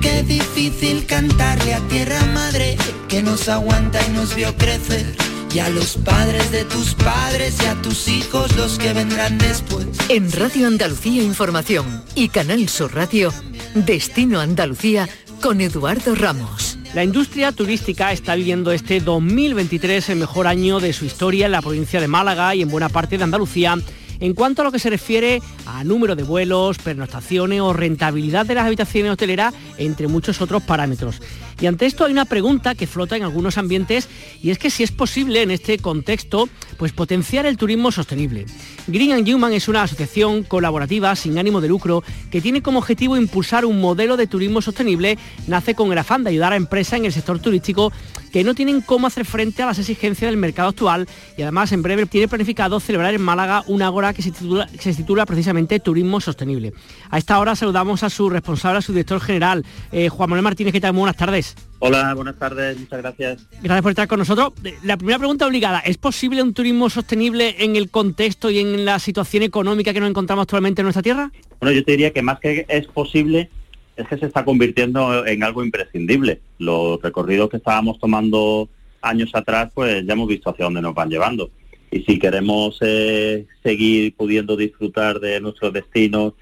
Qué 0.00 0.22
difícil 0.22 1.06
cantarle 1.06 1.74
a 1.74 1.80
tierra 1.88 2.20
madre 2.34 2.76
que 3.08 3.22
nos 3.22 3.48
aguanta 3.48 3.98
y 4.06 4.10
nos 4.12 4.34
vio 4.34 4.54
crecer. 4.56 5.31
Y 5.54 5.58
a 5.58 5.68
los 5.68 5.98
padres 5.98 6.50
de 6.50 6.64
tus 6.64 6.94
padres 6.94 7.58
y 7.62 7.66
a 7.66 7.74
tus 7.82 8.08
hijos 8.08 8.56
los 8.56 8.78
que 8.78 8.94
vendrán 8.94 9.36
después. 9.36 9.86
En 10.08 10.32
Radio 10.32 10.66
Andalucía 10.66 11.22
Información 11.22 12.02
y 12.14 12.28
Canal 12.28 12.68
Sur 12.70 12.94
Radio, 12.94 13.30
Destino 13.74 14.40
Andalucía 14.40 15.08
con 15.42 15.60
Eduardo 15.60 16.14
Ramos. 16.14 16.78
La 16.94 17.04
industria 17.04 17.52
turística 17.52 18.12
está 18.12 18.34
viviendo 18.34 18.72
este 18.72 19.00
2023 19.00 20.08
el 20.08 20.20
mejor 20.20 20.46
año 20.46 20.80
de 20.80 20.94
su 20.94 21.04
historia 21.04 21.46
en 21.46 21.52
la 21.52 21.60
provincia 21.60 22.00
de 22.00 22.08
Málaga 22.08 22.54
y 22.54 22.62
en 22.62 22.70
buena 22.70 22.88
parte 22.88 23.18
de 23.18 23.24
Andalucía 23.24 23.76
en 24.22 24.34
cuanto 24.34 24.62
a 24.62 24.64
lo 24.64 24.70
que 24.70 24.78
se 24.78 24.88
refiere 24.88 25.42
a 25.66 25.82
número 25.82 26.14
de 26.14 26.22
vuelos, 26.22 26.78
pernoctaciones 26.78 27.60
o 27.60 27.72
rentabilidad 27.72 28.46
de 28.46 28.54
las 28.54 28.66
habitaciones 28.66 29.12
hoteleras, 29.12 29.52
entre 29.78 30.06
muchos 30.06 30.40
otros 30.40 30.62
parámetros. 30.62 31.20
Y 31.62 31.66
ante 31.68 31.86
esto 31.86 32.04
hay 32.04 32.10
una 32.10 32.24
pregunta 32.24 32.74
que 32.74 32.88
flota 32.88 33.16
en 33.16 33.22
algunos 33.22 33.56
ambientes 33.56 34.08
y 34.42 34.50
es 34.50 34.58
que 34.58 34.68
si 34.68 34.82
es 34.82 34.90
posible 34.90 35.42
en 35.42 35.52
este 35.52 35.78
contexto 35.78 36.48
pues 36.76 36.90
potenciar 36.90 37.46
el 37.46 37.56
turismo 37.56 37.92
sostenible. 37.92 38.46
Green 38.88 39.12
and 39.12 39.28
Human 39.28 39.52
es 39.52 39.68
una 39.68 39.84
asociación 39.84 40.42
colaborativa 40.42 41.14
sin 41.14 41.38
ánimo 41.38 41.60
de 41.60 41.68
lucro 41.68 42.02
que 42.32 42.40
tiene 42.40 42.62
como 42.62 42.80
objetivo 42.80 43.16
impulsar 43.16 43.64
un 43.64 43.80
modelo 43.80 44.16
de 44.16 44.26
turismo 44.26 44.60
sostenible, 44.60 45.18
nace 45.46 45.76
con 45.76 45.92
el 45.92 45.98
afán 45.98 46.24
de 46.24 46.30
ayudar 46.30 46.52
a 46.52 46.56
empresas 46.56 46.94
en 46.94 47.04
el 47.04 47.12
sector 47.12 47.38
turístico 47.38 47.92
que 48.32 48.42
no 48.44 48.54
tienen 48.54 48.80
cómo 48.80 49.06
hacer 49.06 49.24
frente 49.24 49.62
a 49.62 49.66
las 49.66 49.78
exigencias 49.78 50.30
del 50.30 50.38
mercado 50.38 50.70
actual 50.70 51.06
y 51.36 51.42
además 51.42 51.70
en 51.72 51.82
breve 51.82 52.06
tiene 52.06 52.28
planificado 52.28 52.80
celebrar 52.80 53.14
en 53.14 53.22
Málaga 53.22 53.62
una 53.66 53.86
agora 53.86 54.14
que 54.14 54.22
se 54.22 54.94
titula, 54.94 55.26
precisamente 55.26 55.78
Turismo 55.78 56.20
Sostenible. 56.20 56.72
A 57.10 57.18
esta 57.18 57.38
hora 57.38 57.54
saludamos 57.54 58.02
a 58.02 58.10
su 58.10 58.30
responsable, 58.30 58.78
a 58.78 58.82
su 58.82 58.92
director 58.92 59.20
general, 59.20 59.64
eh, 59.92 60.08
Juan 60.08 60.30
Manuel 60.30 60.44
Martínez, 60.44 60.72
¿qué 60.72 60.80
tal? 60.80 60.94
Muy 60.94 61.00
buenas 61.00 61.16
tardes. 61.16 61.54
Hola, 61.80 62.14
buenas 62.14 62.38
tardes, 62.38 62.78
muchas 62.78 63.02
gracias. 63.02 63.46
Gracias 63.60 63.82
por 63.82 63.90
estar 63.90 64.08
con 64.08 64.20
nosotros. 64.20 64.52
La 64.82 64.96
primera 64.96 65.18
pregunta 65.18 65.46
obligada, 65.46 65.80
¿es 65.80 65.98
posible 65.98 66.42
un 66.42 66.54
turismo 66.54 66.88
sostenible 66.88 67.56
en 67.58 67.76
el 67.76 67.90
contexto 67.90 68.50
y 68.50 68.60
en 68.60 68.84
la 68.84 68.98
situación 68.98 69.42
económica 69.42 69.92
que 69.92 70.00
nos 70.00 70.08
encontramos 70.08 70.44
actualmente 70.44 70.80
en 70.80 70.84
nuestra 70.84 71.02
tierra? 71.02 71.32
Bueno, 71.60 71.74
yo 71.74 71.84
te 71.84 71.92
diría 71.92 72.12
que 72.12 72.22
más 72.22 72.38
que 72.40 72.64
es 72.68 72.86
posible, 72.86 73.50
es 73.96 74.08
que 74.08 74.18
se 74.18 74.26
está 74.26 74.44
convirtiendo 74.44 75.26
en 75.26 75.42
algo 75.42 75.64
imprescindible. 75.64 76.40
Los 76.58 77.00
recorridos 77.02 77.50
que 77.50 77.58
estábamos 77.58 77.98
tomando 77.98 78.68
años 79.00 79.30
atrás, 79.34 79.70
pues 79.74 80.04
ya 80.06 80.12
hemos 80.14 80.28
visto 80.28 80.50
hacia 80.50 80.64
dónde 80.64 80.82
nos 80.82 80.94
van 80.94 81.10
llevando. 81.10 81.50
Y 81.90 82.00
si 82.04 82.18
queremos 82.18 82.78
eh, 82.80 83.46
seguir 83.62 84.14
pudiendo 84.14 84.56
disfrutar 84.56 85.20
de 85.20 85.40
nuestros 85.40 85.72
destinos 85.72 86.32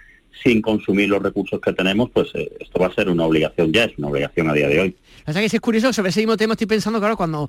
sin 0.44 0.62
consumir 0.62 1.08
los 1.08 1.22
recursos 1.22 1.60
que 1.60 1.72
tenemos, 1.72 2.10
pues 2.10 2.28
eh, 2.34 2.52
esto 2.60 2.78
va 2.78 2.86
a 2.86 2.94
ser 2.94 3.08
una 3.08 3.24
obligación 3.24 3.72
ya, 3.72 3.84
es 3.84 3.98
una 3.98 4.08
obligación 4.08 4.48
a 4.48 4.52
día 4.52 4.68
de 4.68 4.80
hoy. 4.80 4.96
Sea 5.32 5.40
que 5.42 5.46
es 5.46 5.60
curioso, 5.60 5.92
sobre 5.92 6.10
ese 6.10 6.20
mismo 6.20 6.36
tema 6.36 6.54
estoy 6.54 6.66
pensando, 6.66 6.98
claro, 6.98 7.16
cuando 7.16 7.48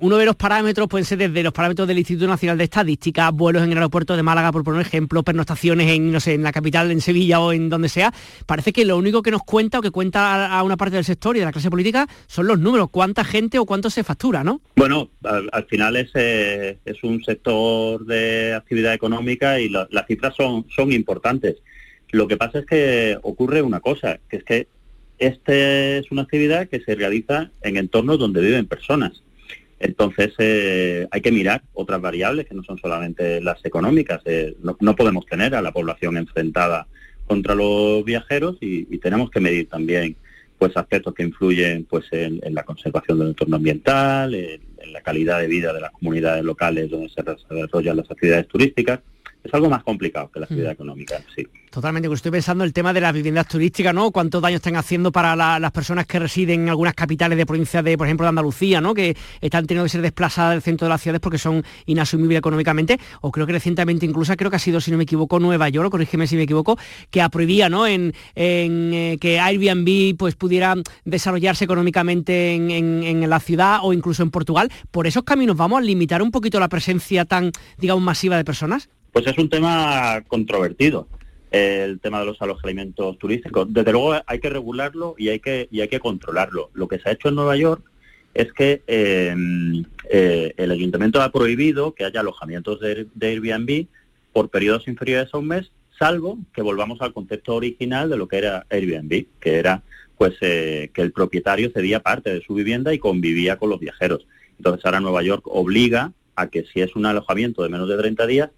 uno 0.00 0.16
ve 0.16 0.24
los 0.24 0.36
parámetros, 0.36 0.88
pueden 0.88 1.04
ser 1.04 1.18
desde 1.18 1.42
los 1.42 1.52
parámetros 1.52 1.86
del 1.86 1.98
Instituto 1.98 2.26
Nacional 2.26 2.58
de 2.58 2.64
Estadística, 2.64 3.30
vuelos 3.30 3.62
en 3.62 3.70
el 3.70 3.78
aeropuerto 3.78 4.16
de 4.16 4.22
Málaga, 4.22 4.52
por 4.52 4.64
poner 4.64 4.80
ejemplo, 4.80 5.22
pernoctaciones 5.22 5.88
en, 5.90 6.10
no 6.10 6.18
sé, 6.18 6.34
en 6.34 6.42
la 6.42 6.52
capital, 6.52 6.90
en 6.90 7.00
Sevilla 7.00 7.40
o 7.40 7.52
en 7.52 7.68
donde 7.68 7.88
sea, 7.88 8.12
parece 8.46 8.72
que 8.72 8.84
lo 8.84 8.96
único 8.96 9.22
que 9.22 9.30
nos 9.30 9.42
cuenta 9.42 9.78
o 9.78 9.82
que 9.82 9.90
cuenta 9.90 10.46
a, 10.46 10.62
una 10.62 10.76
parte 10.76 10.96
del 10.96 11.04
sector 11.04 11.36
y 11.36 11.40
de 11.40 11.44
la 11.44 11.52
clase 11.52 11.70
política 11.70 12.08
son 12.26 12.46
los 12.46 12.58
números, 12.58 12.88
cuánta 12.90 13.24
gente 13.24 13.58
o 13.58 13.66
cuánto 13.66 13.90
se 13.90 14.02
factura, 14.02 14.42
¿no? 14.42 14.60
Bueno, 14.76 15.10
al, 15.22 15.66
final 15.66 15.96
es, 15.96 16.10
eh, 16.14 16.78
es 16.84 17.02
un 17.04 17.22
sector 17.22 18.04
de 18.06 18.54
actividad 18.54 18.94
económica 18.94 19.60
y 19.60 19.68
las 19.68 20.06
cifras 20.06 20.34
son, 20.34 20.66
son 20.74 20.92
importantes. 20.92 21.56
Lo 22.10 22.26
que 22.26 22.36
pasa 22.36 22.60
es 22.60 22.66
que 22.66 23.16
ocurre 23.22 23.62
una 23.62 23.80
cosa, 23.80 24.18
que 24.28 24.38
es 24.38 24.44
que 24.44 24.66
esta 25.20 25.54
es 25.54 26.10
una 26.10 26.22
actividad 26.22 26.66
que 26.68 26.80
se 26.80 26.94
realiza 26.94 27.50
en 27.62 27.76
entornos 27.76 28.18
donde 28.18 28.40
viven 28.40 28.66
personas. 28.66 29.22
Entonces 29.78 30.32
eh, 30.38 31.06
hay 31.10 31.20
que 31.20 31.30
mirar 31.30 31.62
otras 31.74 32.00
variables 32.00 32.46
que 32.46 32.54
no 32.54 32.62
son 32.64 32.78
solamente 32.78 33.40
las 33.40 33.64
económicas. 33.64 34.22
Eh, 34.24 34.56
no, 34.62 34.96
podemos 34.96 35.26
tener 35.26 35.54
a 35.54 35.62
la 35.62 35.72
población 35.72 36.16
enfrentada 36.16 36.86
contra 37.26 37.54
los 37.54 38.02
viajeros 38.04 38.56
y, 38.60 38.84
tenemos 38.98 39.30
que 39.30 39.40
medir 39.40 39.68
también 39.68 40.16
pues 40.58 40.76
aspectos 40.76 41.14
que 41.14 41.22
influyen 41.22 41.84
pues 41.84 42.06
en, 42.12 42.40
la 42.54 42.64
conservación 42.64 43.18
del 43.18 43.28
entorno 43.28 43.56
ambiental, 43.56 44.34
en, 44.34 44.60
la 44.92 45.02
calidad 45.02 45.38
de 45.38 45.46
vida 45.46 45.72
de 45.72 45.80
las 45.80 45.92
comunidades 45.92 46.42
locales 46.44 46.90
donde 46.90 47.08
se 47.10 47.22
desarrollan 47.22 47.98
las 47.98 48.10
actividades 48.10 48.48
turísticas 48.48 49.00
es 49.42 49.54
algo 49.54 49.70
más 49.70 49.82
complicado 49.82 50.30
que 50.30 50.40
la 50.40 50.44
actividad 50.44 50.70
mm. 50.70 50.72
económica, 50.72 51.20
sí. 51.34 51.46
Totalmente, 51.70 52.08
pues 52.08 52.18
estoy 52.18 52.32
pensando 52.32 52.64
el 52.64 52.72
tema 52.72 52.92
de 52.92 53.00
las 53.00 53.12
viviendas 53.12 53.46
turísticas, 53.46 53.94
¿no? 53.94 54.10
Cuántos 54.10 54.42
daños 54.42 54.56
están 54.56 54.74
haciendo 54.74 55.12
para 55.12 55.36
las 55.36 55.70
personas 55.70 56.04
que 56.04 56.18
residen 56.18 56.62
en 56.62 56.68
algunas 56.68 56.94
capitales 56.94 57.38
de 57.38 57.46
provincias 57.46 57.84
de, 57.84 57.96
por 57.96 58.08
ejemplo, 58.08 58.24
de 58.24 58.30
Andalucía, 58.30 58.80
¿no? 58.80 58.92
Que 58.92 59.16
están 59.40 59.66
teniendo 59.66 59.84
que 59.84 59.90
ser 59.90 60.02
desplazadas 60.02 60.54
del 60.54 60.62
centro 60.62 60.86
de 60.86 60.90
las 60.90 61.00
ciudades 61.00 61.20
porque 61.20 61.38
son 61.38 61.64
inasumibles 61.86 62.38
económicamente. 62.38 62.98
O 63.20 63.30
creo 63.30 63.46
que 63.46 63.52
recientemente 63.52 64.04
incluso, 64.04 64.34
creo 64.36 64.50
que 64.50 64.56
ha 64.56 64.60
sido, 64.60 64.80
si 64.80 64.90
no 64.90 64.96
me 64.96 65.04
equivoco, 65.04 65.38
Nueva 65.38 65.68
York, 65.68 65.90
corrígeme 65.92 66.26
si 66.26 66.34
me 66.34 66.42
equivoco, 66.42 66.76
que 67.08 67.24
prohibía, 67.30 67.68
¿no? 67.68 67.86
En, 67.86 68.14
eh, 68.34 69.16
que 69.20 69.38
Airbnb 69.38 70.16
pues 70.16 70.34
pudiera 70.34 70.74
desarrollarse 71.04 71.64
económicamente 71.64 72.54
en, 72.54 72.70
en 72.70 73.30
la 73.30 73.38
ciudad 73.38 73.78
o 73.82 73.92
incluso 73.92 74.24
en 74.24 74.32
Portugal. 74.32 74.72
¿Por 74.90 75.06
esos 75.06 75.22
caminos 75.22 75.56
vamos 75.56 75.78
a 75.78 75.82
limitar 75.82 76.20
un 76.20 76.32
poquito 76.32 76.58
la 76.58 76.68
presencia 76.68 77.26
tan, 77.26 77.52
digamos, 77.78 78.02
masiva 78.02 78.36
de 78.36 78.44
personas? 78.44 78.88
Pues 79.12 79.26
es 79.26 79.38
un 79.38 79.48
tema 79.48 80.22
controvertido 80.28 81.08
el 81.50 81.98
tema 82.00 82.20
de 82.20 82.26
los 82.26 82.40
alojamientos 82.40 83.18
turísticos. 83.18 83.72
Desde 83.72 83.92
luego 83.92 84.14
hay 84.24 84.38
que 84.38 84.50
regularlo 84.50 85.14
y 85.18 85.30
hay 85.30 85.40
que, 85.40 85.68
y 85.70 85.80
hay 85.80 85.88
que 85.88 86.00
controlarlo. 86.00 86.70
Lo 86.74 86.88
que 86.88 86.98
se 86.98 87.08
ha 87.08 87.12
hecho 87.12 87.28
en 87.28 87.34
Nueva 87.34 87.56
York 87.56 87.82
es 88.34 88.52
que 88.52 88.82
em, 88.86 89.84
eh, 90.08 90.54
el 90.56 90.70
ayuntamiento 90.70 91.20
ha 91.20 91.32
prohibido 91.32 91.94
que 91.94 92.04
haya 92.04 92.20
alojamientos 92.20 92.80
de, 92.80 93.08
Airbnb 93.20 93.86
por 94.32 94.48
periodos 94.48 94.86
inferiores 94.86 95.34
a 95.34 95.38
un 95.38 95.48
mes, 95.48 95.72
salvo 95.98 96.38
que 96.54 96.62
volvamos 96.62 97.00
al 97.00 97.12
concepto 97.12 97.56
original 97.56 98.08
de 98.08 98.16
lo 98.16 98.28
que 98.28 98.38
era 98.38 98.64
Airbnb, 98.70 99.26
que 99.40 99.56
era 99.56 99.82
pues 100.16 100.34
eh, 100.42 100.90
que 100.94 101.02
el 101.02 101.12
propietario 101.12 101.70
cedía 101.72 102.00
parte 102.00 102.32
de 102.32 102.42
su 102.42 102.54
vivienda 102.54 102.94
y 102.94 102.98
convivía 102.98 103.56
con 103.56 103.70
los 103.70 103.80
viajeros. 103.80 104.26
Entonces 104.58 104.84
ahora 104.84 105.00
Nueva 105.00 105.22
York 105.22 105.46
obliga 105.46 106.12
a 106.36 106.48
que 106.48 106.64
si 106.64 106.82
es 106.82 106.94
un 106.94 107.06
alojamiento 107.06 107.62
de 107.62 107.70
menos 107.70 107.88
de 107.88 107.96
30 107.96 108.26
días, 108.26 108.50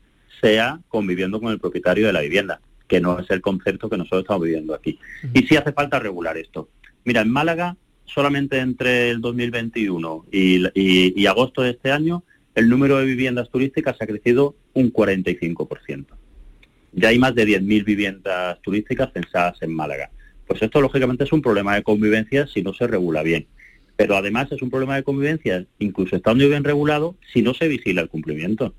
sea 0.43 0.81
conviviendo 0.89 1.41
con 1.41 1.53
el 1.53 1.61
propietario 1.61 2.07
de 2.07 2.13
la 2.13 2.21
vivienda, 2.21 2.61
que 2.89 3.01
no 3.01 3.19
es 3.21 3.31
el 3.31 3.41
concepto 3.41 3.89
que 3.89 3.97
nosotros 3.97 4.23
estamos 4.23 4.43
viviendo 4.43 4.75
aquí. 4.75 4.99
Y 5.33 5.47
sí 5.47 5.57
hace 5.57 5.73
falta 5.73 5.99
regular 5.99 6.37
esto. 6.37 6.69
Mira, 7.05 7.23
en 7.23 7.31
Málaga, 7.31 7.77
solamente 8.05 8.59
entre 8.59 9.11
el 9.11 9.21
2021 9.21 10.27
y, 10.31 11.27
agosto 11.27 11.63
de 11.63 11.71
este 11.71 11.93
año, 11.93 12.25
el 12.55 12.69
número 12.69 12.99
de 12.99 13.07
viviendas 13.07 13.49
turísticas 13.51 13.97
ha 14.01 14.07
crecido 14.07 14.57
un 14.75 14.93
45%. 14.93 16.07
Ya 16.93 17.09
hay 17.09 17.19
más 17.19 17.35
de 17.35 17.47
10.000 17.47 17.85
viviendas 17.85 18.61
turísticas 18.61 19.11
pensadas 19.13 19.57
en 19.63 19.75
Málaga. 19.75 20.11
Pues 20.47 20.61
esto, 20.61 20.81
lógicamente, 20.83 21.25
es 21.25 21.33
un 21.33 21.41
problema 21.41 21.75
de 21.75 21.83
convivencia 21.83 22.47
si 22.47 22.63
no 22.63 22.75
se 22.75 22.87
regula 22.87 23.23
bien. 23.23 23.47
Pero 23.97 24.17
además 24.17 24.53
es 24.53 24.61
un 24.61 24.71
problema 24.71 24.97
de 24.97 25.03
convivencia, 25.03 25.65
incluso 25.79 26.17
estando 26.17 26.47
bien 26.47 26.65
regulado, 26.65 27.15
si 27.33 27.41
no 27.41 27.55
se 27.55 27.69
vigila 27.69 28.03
el 28.03 28.09
cumplimiento. 28.09 28.75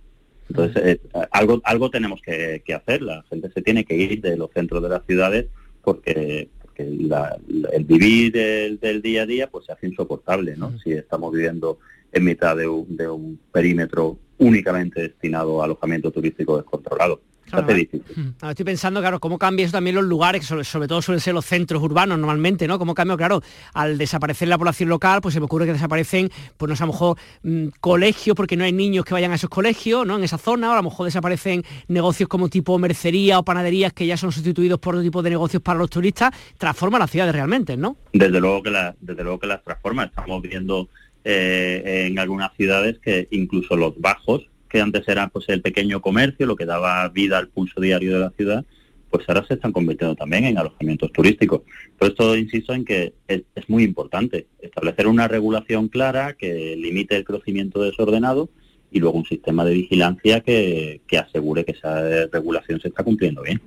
Entonces, 0.49 0.83
eh, 0.85 0.99
algo, 1.31 1.61
algo 1.63 1.89
tenemos 1.89 2.21
que, 2.21 2.61
hacer. 2.73 3.01
La 3.01 3.23
gente 3.29 3.49
se 3.51 3.61
tiene 3.61 3.85
que 3.85 3.95
ir 3.95 4.21
de 4.21 4.37
los 4.37 4.51
centros 4.51 4.81
de 4.83 4.89
las 4.89 5.05
ciudades 5.05 5.47
porque, 5.83 6.49
el 6.75 7.83
vivir 7.85 8.31
del, 8.79 9.01
día 9.01 9.23
a 9.23 9.25
día 9.25 9.47
pues 9.47 9.65
se 9.65 9.71
hace 9.73 9.87
insoportable, 9.87 10.57
¿no? 10.57 10.77
Si 10.79 10.91
estamos 10.91 11.31
viviendo 11.31 11.79
en 12.11 12.23
mitad 12.23 12.55
de 12.57 12.67
un 12.67 13.39
perímetro 13.51 14.17
únicamente 14.37 15.01
destinado 15.01 15.61
a 15.61 15.65
alojamiento 15.65 16.11
turístico 16.11 16.57
descontrolado. 16.57 17.19
Mm. 17.53 18.49
estoy 18.49 18.65
pensando, 18.65 18.99
claro, 18.99 19.19
cómo 19.19 19.37
cambia 19.37 19.65
eso 19.65 19.73
también 19.73 19.95
los 19.95 20.05
lugares, 20.05 20.45
sobre, 20.45 20.63
sobre, 20.63 20.87
todo 20.87 21.01
suelen 21.01 21.19
ser 21.19 21.33
los 21.33 21.45
centros 21.45 21.83
urbanos 21.83 22.17
normalmente, 22.17 22.67
¿no? 22.67 22.79
Cómo 22.79 22.95
cambia, 22.95 23.15
claro, 23.15 23.41
al 23.73 23.97
desaparecer 23.97 24.47
la 24.47 24.57
población 24.57 24.89
local, 24.89 25.21
pues 25.21 25.33
se 25.33 25.39
me 25.39 25.45
ocurre 25.45 25.65
que 25.65 25.73
desaparecen, 25.73 26.31
pues 26.57 26.69
no 26.69 26.75
sé, 26.75 26.83
a 26.83 26.87
lo 26.87 26.93
mejor 26.93 27.17
mm, 27.43 27.67
colegios, 27.79 28.35
porque 28.35 28.57
no 28.57 28.63
hay 28.63 28.71
niños 28.71 29.05
que 29.05 29.13
vayan 29.13 29.31
a 29.31 29.35
esos 29.35 29.49
colegios, 29.49 30.05
¿no? 30.05 30.17
En 30.17 30.23
esa 30.23 30.37
zona, 30.37 30.69
o 30.69 30.73
a 30.73 30.77
lo 30.77 30.83
mejor 30.83 31.05
desaparecen 31.05 31.63
negocios 31.87 32.27
como 32.27 32.49
tipo 32.49 32.77
mercería 32.79 33.39
o 33.39 33.43
panaderías 33.43 33.93
que 33.93 34.07
ya 34.07 34.17
son 34.17 34.31
sustituidos 34.31 34.79
por 34.79 34.95
otro 34.95 35.03
tipo 35.03 35.21
de 35.21 35.29
negocios 35.29 35.61
para 35.61 35.77
los 35.79 35.89
turistas, 35.89 36.31
transforma 36.57 36.97
las 36.97 37.11
ciudades 37.11 37.35
realmente, 37.35 37.77
¿no? 37.77 37.97
Desde 38.11 38.39
luego 38.39 38.63
que, 38.63 38.71
la, 38.71 38.95
desde 38.99 39.23
luego 39.23 39.39
que 39.39 39.47
las 39.47 39.63
transforma, 39.63 40.05
estamos 40.05 40.41
viendo 40.41 40.89
eh, 41.23 42.07
en 42.07 42.19
algunas 42.19 42.53
ciudades 42.55 42.99
que 42.99 43.27
incluso 43.31 43.75
los 43.75 43.99
bajos 43.99 44.47
que 44.69 44.81
antes 44.81 45.07
era 45.07 45.27
pues 45.29 45.47
el 45.49 45.61
pequeño 45.61 46.01
comercio, 46.01 46.47
lo 46.47 46.55
que 46.55 46.65
daba 46.65 47.07
vida 47.09 47.37
al 47.37 47.49
pulso 47.49 47.79
diario 47.79 48.13
de 48.13 48.19
la 48.19 48.31
ciudad, 48.31 48.65
pues 49.09 49.29
ahora 49.29 49.45
se 49.47 49.53
están 49.53 49.71
convirtiendo 49.71 50.15
también 50.15 50.45
en 50.45 50.57
alojamientos 50.57 51.11
turísticos. 51.11 51.61
Por 51.99 52.09
esto 52.09 52.35
insisto 52.35 52.73
en 52.73 52.83
que 52.83 53.13
es 53.27 53.69
muy 53.69 53.83
importante 53.83 54.47
establecer 54.59 55.05
una 55.05 55.27
regulación 55.27 55.87
clara 55.89 56.33
que 56.33 56.75
limite 56.75 57.15
el 57.15 57.23
crecimiento 57.23 57.83
desordenado 57.83 58.49
y 58.93 58.99
luego 58.99 59.17
un 59.17 59.25
sistema 59.25 59.65
de 59.65 59.73
vigilancia 59.73 60.41
que, 60.41 61.01
asegure 61.19 61.65
que 61.65 61.71
esa 61.71 62.27
regulación 62.31 62.79
se 62.79 62.89
está 62.89 63.03
cumpliendo 63.03 63.41
bien. 63.41 63.59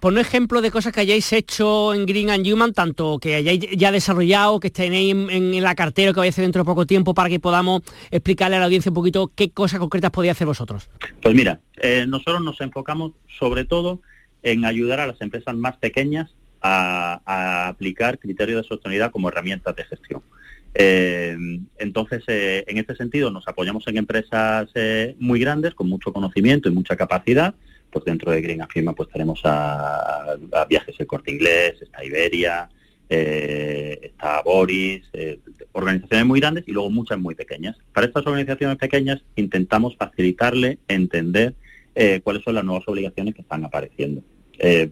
Por 0.00 0.12
un 0.12 0.18
ejemplo 0.18 0.62
de 0.62 0.70
cosas 0.70 0.92
que 0.92 1.00
hayáis 1.00 1.32
hecho 1.34 1.92
en 1.92 2.06
Green 2.06 2.30
and 2.30 2.46
Human, 2.46 2.72
tanto 2.72 3.18
que 3.18 3.34
hayáis 3.34 3.60
ya 3.76 3.92
desarrollado, 3.92 4.58
que 4.60 4.70
tenéis 4.70 5.14
en, 5.14 5.62
la 5.62 5.74
cartera, 5.74 6.12
que 6.12 6.20
vaya 6.20 6.32
a 6.36 6.40
dentro 6.40 6.62
de 6.62 6.64
poco 6.64 6.86
tiempo, 6.86 7.12
para 7.12 7.28
que 7.28 7.38
podamos 7.38 7.82
explicarle 8.10 8.56
a 8.56 8.60
la 8.60 8.64
audiencia 8.64 8.90
un 8.90 8.94
poquito 8.94 9.30
qué 9.34 9.50
cosas 9.50 9.78
concretas 9.78 10.10
podéis 10.10 10.32
hacer 10.32 10.46
vosotros. 10.46 10.88
Pues 11.20 11.34
mira, 11.34 11.60
eh, 11.76 12.06
nosotros 12.08 12.42
nos 12.42 12.58
enfocamos 12.62 13.12
sobre 13.38 13.66
todo 13.66 14.00
en 14.42 14.64
ayudar 14.64 15.00
a 15.00 15.06
las 15.06 15.20
empresas 15.20 15.54
más 15.54 15.76
pequeñas 15.76 16.34
a, 16.62 17.20
a 17.26 17.68
aplicar 17.68 18.18
criterios 18.18 18.62
de 18.62 18.68
sostenibilidad 18.68 19.10
como 19.10 19.28
herramientas 19.28 19.76
de 19.76 19.84
gestión. 19.84 20.22
Eh, 20.74 21.36
entonces, 21.78 22.24
eh, 22.26 22.64
en 22.66 22.78
este 22.78 22.96
sentido, 22.96 23.30
nos 23.30 23.46
apoyamos 23.46 23.86
en 23.86 23.96
empresas 23.96 24.68
eh, 24.74 25.14
muy 25.20 25.38
grandes, 25.38 25.74
con 25.74 25.88
mucho 25.88 26.12
conocimiento 26.12 26.68
y 26.68 26.72
mucha 26.72 26.96
capacidad. 26.96 27.54
Pues 27.90 28.04
dentro 28.04 28.32
de 28.32 28.42
Green 28.42 28.60
Afirma 28.60 28.92
pues 28.92 29.08
tenemos 29.10 29.40
a, 29.44 30.36
Viajes 30.68 30.96
El 30.98 31.06
Corte 31.06 31.30
Inglés, 31.30 31.74
está 31.80 32.04
Iberia, 32.04 32.68
está 33.08 34.42
Boris, 34.42 35.08
organizaciones 35.70 36.26
muy 36.26 36.40
grandes 36.40 36.64
y 36.66 36.72
luego 36.72 36.90
muchas 36.90 37.20
muy 37.20 37.36
pequeñas. 37.36 37.76
Para 37.92 38.08
estas 38.08 38.26
organizaciones 38.26 38.78
pequeñas 38.78 39.22
intentamos 39.36 39.96
facilitarle 39.96 40.80
entender 40.88 41.54
cuáles 42.24 42.42
son 42.42 42.56
las 42.56 42.64
nuevas 42.64 42.82
obligaciones 42.88 43.36
que 43.36 43.42
están 43.42 43.64
apareciendo. 43.64 44.24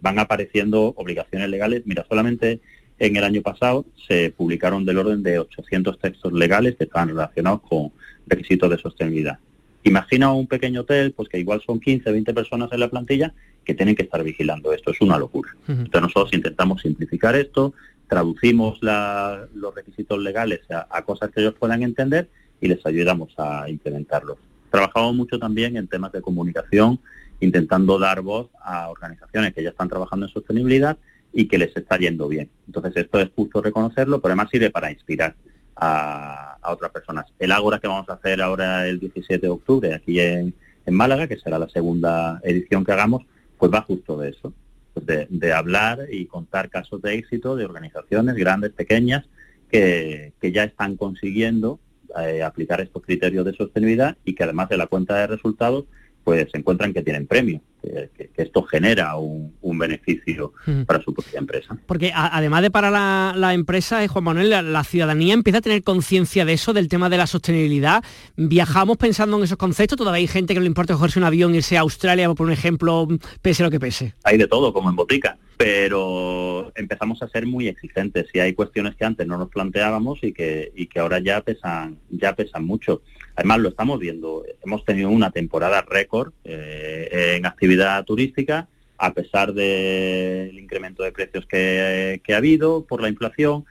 van 0.00 0.20
apareciendo 0.20 0.94
obligaciones 0.96 1.48
legales, 1.48 1.82
mira, 1.84 2.06
solamente 2.08 2.60
en 3.06 3.16
el 3.16 3.24
año 3.24 3.42
pasado 3.42 3.84
se 4.06 4.30
publicaron 4.30 4.84
del 4.84 4.98
orden 4.98 5.24
de 5.24 5.40
800 5.40 5.98
textos 5.98 6.32
legales 6.32 6.76
que 6.76 6.84
estaban 6.84 7.08
relacionados 7.08 7.60
con 7.62 7.90
requisitos 8.28 8.70
de 8.70 8.78
sostenibilidad. 8.78 9.38
Imagina 9.82 10.32
un 10.32 10.46
pequeño 10.46 10.82
hotel, 10.82 11.12
pues 11.12 11.28
que 11.28 11.40
igual 11.40 11.60
son 11.66 11.80
15, 11.80 12.12
20 12.12 12.32
personas 12.32 12.70
en 12.72 12.78
la 12.78 12.88
plantilla 12.88 13.34
que 13.64 13.74
tienen 13.74 13.96
que 13.96 14.04
estar 14.04 14.22
vigilando 14.22 14.72
esto. 14.72 14.92
Es 14.92 15.00
una 15.00 15.18
locura. 15.18 15.50
Entonces 15.66 16.00
nosotros 16.00 16.32
intentamos 16.32 16.82
simplificar 16.82 17.34
esto, 17.34 17.74
traducimos 18.06 18.78
los 18.80 19.74
requisitos 19.74 20.20
legales 20.20 20.60
a, 20.70 21.02
cosas 21.02 21.30
que 21.30 21.40
ellos 21.40 21.54
puedan 21.58 21.82
entender 21.82 22.28
y 22.60 22.68
les 22.68 22.86
ayudamos 22.86 23.34
a 23.36 23.68
implementarlos. 23.68 24.38
Trabajamos 24.70 25.16
mucho 25.16 25.40
también 25.40 25.76
en 25.76 25.88
temas 25.88 26.12
de 26.12 26.22
comunicación, 26.22 27.00
intentando 27.40 27.98
dar 27.98 28.22
voz 28.22 28.48
a 28.62 28.88
organizaciones 28.90 29.52
que 29.52 29.64
ya 29.64 29.70
están 29.70 29.88
trabajando 29.88 30.26
en 30.26 30.32
sostenibilidad 30.32 30.96
y 31.32 31.48
que 31.48 31.58
les 31.58 31.76
está 31.76 31.96
yendo 31.98 32.28
bien. 32.28 32.50
Entonces 32.66 32.96
esto 32.96 33.20
es 33.20 33.30
justo 33.34 33.62
reconocerlo, 33.62 34.20
pero 34.20 34.32
además 34.32 34.50
sirve 34.50 34.70
para 34.70 34.90
inspirar 34.90 35.34
a, 35.76 36.58
otras 36.64 36.92
personas. 36.92 37.26
El 37.38 37.52
Ágora 37.52 37.78
que 37.78 37.88
vamos 37.88 38.08
a 38.08 38.14
hacer 38.14 38.40
ahora 38.40 38.86
el 38.86 39.00
17 39.00 39.40
de 39.40 39.50
octubre 39.50 39.94
aquí 39.94 40.20
en, 40.20 40.54
Málaga, 40.86 41.28
que 41.28 41.38
será 41.38 41.58
la 41.58 41.68
segunda 41.68 42.40
edición 42.42 42.84
que 42.84 42.92
hagamos, 42.92 43.24
pues 43.56 43.72
va 43.72 43.82
justo 43.82 44.18
de 44.18 44.30
eso, 44.30 44.52
pues 44.92 45.06
de, 45.06 45.52
hablar 45.52 46.00
y 46.10 46.26
contar 46.26 46.70
casos 46.70 47.00
de 47.02 47.14
éxito 47.14 47.54
de 47.54 47.64
organizaciones 47.64 48.34
grandes, 48.34 48.72
pequeñas, 48.72 49.24
que, 49.70 50.32
ya 50.42 50.64
están 50.64 50.96
consiguiendo 50.96 51.78
eh, 52.20 52.42
aplicar 52.42 52.80
estos 52.80 53.02
criterios 53.02 53.44
de 53.44 53.54
sostenibilidad 53.54 54.16
y 54.24 54.34
que 54.34 54.42
además 54.42 54.68
de 54.68 54.76
la 54.76 54.88
cuenta 54.88 55.16
de 55.16 55.28
resultados 55.28 55.84
pues 56.24 56.50
se 56.50 56.58
encuentran 56.58 56.92
que 56.92 57.02
tienen 57.02 57.26
premio, 57.26 57.60
que, 57.82 58.30
esto 58.36 58.62
genera 58.62 59.16
un, 59.16 59.52
beneficio 59.78 60.52
hmm. 60.66 60.82
para 60.82 61.02
su 61.02 61.12
propia 61.12 61.40
empresa. 61.40 61.76
Porque 61.86 62.12
además 62.14 62.62
de 62.62 62.70
para 62.70 62.90
la, 62.90 63.54
empresa, 63.54 64.04
eh, 64.04 64.08
Juan 64.08 64.24
Manuel, 64.24 64.50
la, 64.50 64.84
ciudadanía 64.84 65.34
empieza 65.34 65.58
a 65.58 65.62
tener 65.62 65.82
conciencia 65.82 66.44
de 66.44 66.52
eso, 66.52 66.72
del 66.72 66.88
tema 66.88 67.08
de 67.08 67.16
la 67.16 67.26
sostenibilidad. 67.26 68.04
Viajamos 68.36 68.96
pensando 68.96 69.38
en 69.38 69.44
esos 69.44 69.56
conceptos, 69.56 69.98
todavía 69.98 70.20
hay 70.20 70.28
gente 70.28 70.54
que 70.54 70.60
no 70.60 70.64
le 70.64 70.68
importa 70.68 70.94
cogerse 70.94 71.18
un 71.18 71.24
avión, 71.24 71.54
irse 71.54 71.76
a 71.76 71.80
Australia, 71.80 72.32
por 72.34 72.46
un 72.46 72.52
ejemplo, 72.52 73.08
pese 73.40 73.62
lo 73.62 73.70
que 73.70 73.80
pese. 73.80 74.14
Hay 74.24 74.38
de 74.38 74.46
todo, 74.46 74.72
como 74.72 74.90
en 74.90 74.96
botica, 74.96 75.36
pero 75.56 76.72
empezamos 76.74 77.22
a 77.22 77.28
ser 77.28 77.46
muy 77.46 77.68
exigentes 77.68 78.26
y 78.32 78.40
hay 78.40 78.52
cuestiones 78.52 78.94
que 78.94 79.04
antes 79.04 79.26
no 79.26 79.38
nos 79.38 79.48
planteábamos 79.48 80.18
y 80.22 80.32
que, 80.32 80.72
y 80.76 80.86
que 80.86 81.00
ahora 81.00 81.18
ya 81.18 81.40
pesan, 81.40 81.98
ya 82.10 82.34
pesan 82.34 82.64
mucho. 82.64 83.02
Además, 83.34 83.60
lo 83.60 83.68
estamos 83.70 83.98
viendo. 83.98 84.44
Hemos 84.64 84.84
tenido 84.84 85.08
una 85.08 85.30
temporada 85.30 85.82
récord 85.82 86.32
eh, 86.44 87.34
en 87.36 87.46
actividad 87.46 87.71
turística, 88.04 88.68
a 88.98 89.12
pesar 89.12 89.52
del 89.52 90.58
incremento 90.58 91.02
de 91.02 91.12
precios 91.12 91.46
que, 91.46 92.20
ha 92.28 92.36
habido 92.36 92.84
por 92.84 93.02
la 93.02 93.08
inflación. 93.08 93.64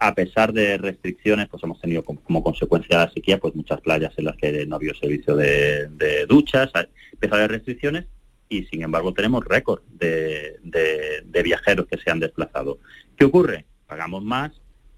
a 0.00 0.14
pesar 0.14 0.52
de 0.52 0.78
restricciones, 0.78 1.48
pues 1.48 1.60
hemos 1.64 1.80
tenido 1.80 2.04
como, 2.04 2.44
consecuencia 2.44 2.98
de 2.98 3.06
la 3.06 3.12
sequía, 3.12 3.38
pues 3.38 3.56
muchas 3.56 3.80
playas 3.80 4.12
en 4.16 4.26
las 4.26 4.36
que 4.36 4.64
no 4.66 4.76
había 4.76 4.94
servicio 4.94 5.34
de, 5.34 5.88
duchas, 6.28 6.70
a 6.74 6.86
pesar 7.18 7.40
de 7.40 7.48
restricciones, 7.48 8.06
y 8.48 8.62
sin 8.66 8.82
embargo 8.82 9.12
tenemos 9.12 9.44
récord 9.44 9.82
de, 9.90 10.60
viajeros 11.42 11.86
que 11.86 11.98
se 11.98 12.10
han 12.10 12.20
desplazado. 12.20 12.78
¿Qué 13.16 13.24
ocurre? 13.24 13.64
Pagamos 13.88 14.22
más 14.22 14.52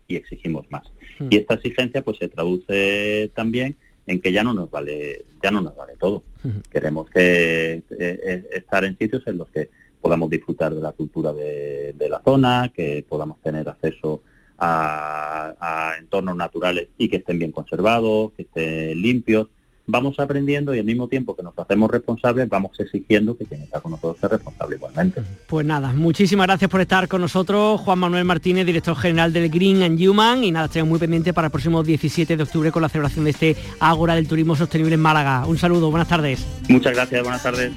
y 0.06 0.16
exigimos 0.16 0.70
más. 0.70 0.82
Hmm. 1.18 1.28
Y 1.30 1.36
esta 1.36 1.54
exigencia 1.54 2.02
pues 2.02 2.18
se 2.18 2.28
traduce 2.28 3.30
también 3.34 3.76
en 4.06 4.20
que 4.20 4.32
ya 4.32 4.42
no 4.42 4.54
nos 4.54 4.70
vale, 4.70 5.24
ya 5.42 5.50
no 5.50 5.60
nos 5.60 5.76
vale 5.76 5.94
todo. 5.96 6.22
Queremos 6.70 7.08
que 7.10 7.72
eh, 7.72 7.82
eh, 7.98 8.48
estar 8.52 8.84
en 8.84 8.96
sitios 8.96 9.26
en 9.26 9.38
los 9.38 9.48
que 9.48 9.70
podamos 10.00 10.30
disfrutar 10.30 10.74
de 10.74 10.80
la 10.80 10.92
cultura 10.92 11.32
de, 11.32 11.94
de 11.96 12.08
la 12.08 12.22
zona, 12.22 12.72
que 12.74 13.04
podamos 13.08 13.40
tener 13.40 13.68
acceso 13.68 14.22
a, 14.60 15.94
entornos 15.98 16.36
naturales 16.36 16.88
y 16.98 17.08
que 17.08 17.16
estén 17.16 17.38
bien 17.38 17.52
conservados, 17.52 18.32
que 18.32 18.42
estén 18.42 19.00
limpios. 19.00 19.48
Vamos 19.90 20.18
aprendiendo 20.20 20.74
y 20.74 20.78
al 20.78 20.84
mismo 20.84 21.08
tiempo 21.08 21.34
que 21.34 21.42
nos 21.42 21.58
hacemos 21.58 21.90
responsables, 21.90 22.48
vamos 22.48 22.78
exigiendo 22.78 23.36
que 23.36 23.44
quien 23.44 23.62
está 23.62 23.80
con 23.80 23.92
nosotros 23.92 24.18
sea 24.20 24.28
responsable 24.28 24.76
igualmente. 24.76 25.22
Pues 25.46 25.66
nada, 25.66 25.92
muchísimas 25.92 26.46
gracias 26.46 26.70
por 26.70 26.80
estar 26.80 27.08
con 27.08 27.20
nosotros, 27.20 27.80
Juan 27.80 27.98
Manuel 27.98 28.24
Martínez, 28.24 28.66
director 28.66 28.96
general 28.96 29.32
del 29.32 29.50
Green 29.50 29.82
and 29.82 30.00
Human, 30.00 30.44
y 30.44 30.52
nada, 30.52 30.66
estamos 30.66 30.88
muy 30.88 30.98
pendientes 30.98 31.34
para 31.34 31.46
el 31.46 31.50
próximo 31.50 31.82
17 31.82 32.36
de 32.36 32.42
octubre 32.42 32.70
con 32.70 32.82
la 32.82 32.88
celebración 32.88 33.24
de 33.24 33.30
este 33.30 33.56
Ágora 33.80 34.14
del 34.14 34.28
Turismo 34.28 34.54
Sostenible 34.54 34.94
en 34.94 35.00
Málaga. 35.00 35.44
Un 35.46 35.58
saludo, 35.58 35.90
buenas 35.90 36.08
tardes. 36.08 36.46
Muchas 36.68 36.92
gracias, 36.92 37.22
buenas 37.22 37.42
tardes. 37.42 37.72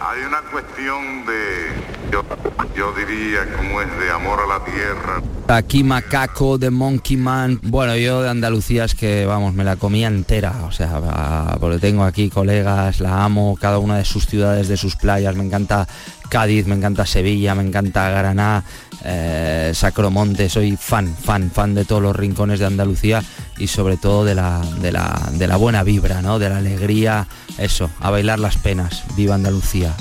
Hay 0.00 0.22
una 0.22 0.40
cuestión 0.50 1.26
de 1.26 1.67
yo, 2.76 2.92
diría 2.92 3.40
como 3.56 3.80
es 3.80 3.88
de 3.98 4.10
amor 4.10 4.40
a 4.40 4.58
la 4.58 4.64
tierra. 4.64 5.22
Aquí 5.48 5.82
Macaco 5.82 6.58
de 6.58 6.70
Monkey 6.70 7.16
Man. 7.16 7.58
Bueno, 7.62 7.96
yo 7.96 8.22
de 8.22 8.28
Andalucía 8.28 8.84
es 8.84 8.94
que, 8.94 9.24
vamos, 9.26 9.54
me 9.54 9.64
la 9.64 9.76
comía 9.76 10.08
entera. 10.08 10.64
O 10.66 10.72
sea, 10.72 11.56
porque 11.58 11.78
tengo 11.78 12.04
aquí 12.04 12.30
colegas, 12.30 13.00
la 13.00 13.24
amo, 13.24 13.56
cada 13.60 13.78
una 13.78 13.96
de 13.96 14.04
sus 14.04 14.26
ciudades, 14.26 14.68
de 14.68 14.76
sus 14.76 14.96
playas. 14.96 15.34
Me 15.36 15.44
encanta 15.44 15.88
Cádiz, 16.28 16.66
me 16.66 16.74
encanta 16.74 17.06
Sevilla, 17.06 17.54
me 17.54 17.62
encanta 17.62 18.10
Granada, 18.10 18.64
eh, 19.04 19.72
Sacromonte. 19.74 20.48
Soy 20.48 20.76
fan, 20.76 21.14
fan, 21.14 21.50
fan 21.50 21.74
de 21.74 21.84
todos 21.84 22.02
los 22.02 22.14
rincones 22.14 22.60
de 22.60 22.66
Andalucía 22.66 23.22
y 23.56 23.68
sobre 23.68 23.96
todo 23.96 24.24
de 24.24 24.34
la, 24.34 24.60
de 24.80 24.92
la, 24.92 25.30
de 25.32 25.46
la 25.46 25.56
buena 25.56 25.82
vibra, 25.82 26.20
¿no? 26.20 26.38
De 26.38 26.48
la 26.48 26.58
alegría, 26.58 27.26
eso, 27.56 27.90
a 28.00 28.10
bailar 28.10 28.38
las 28.38 28.56
penas. 28.58 29.04
Viva 29.16 29.34
Andalucía. 29.34 29.94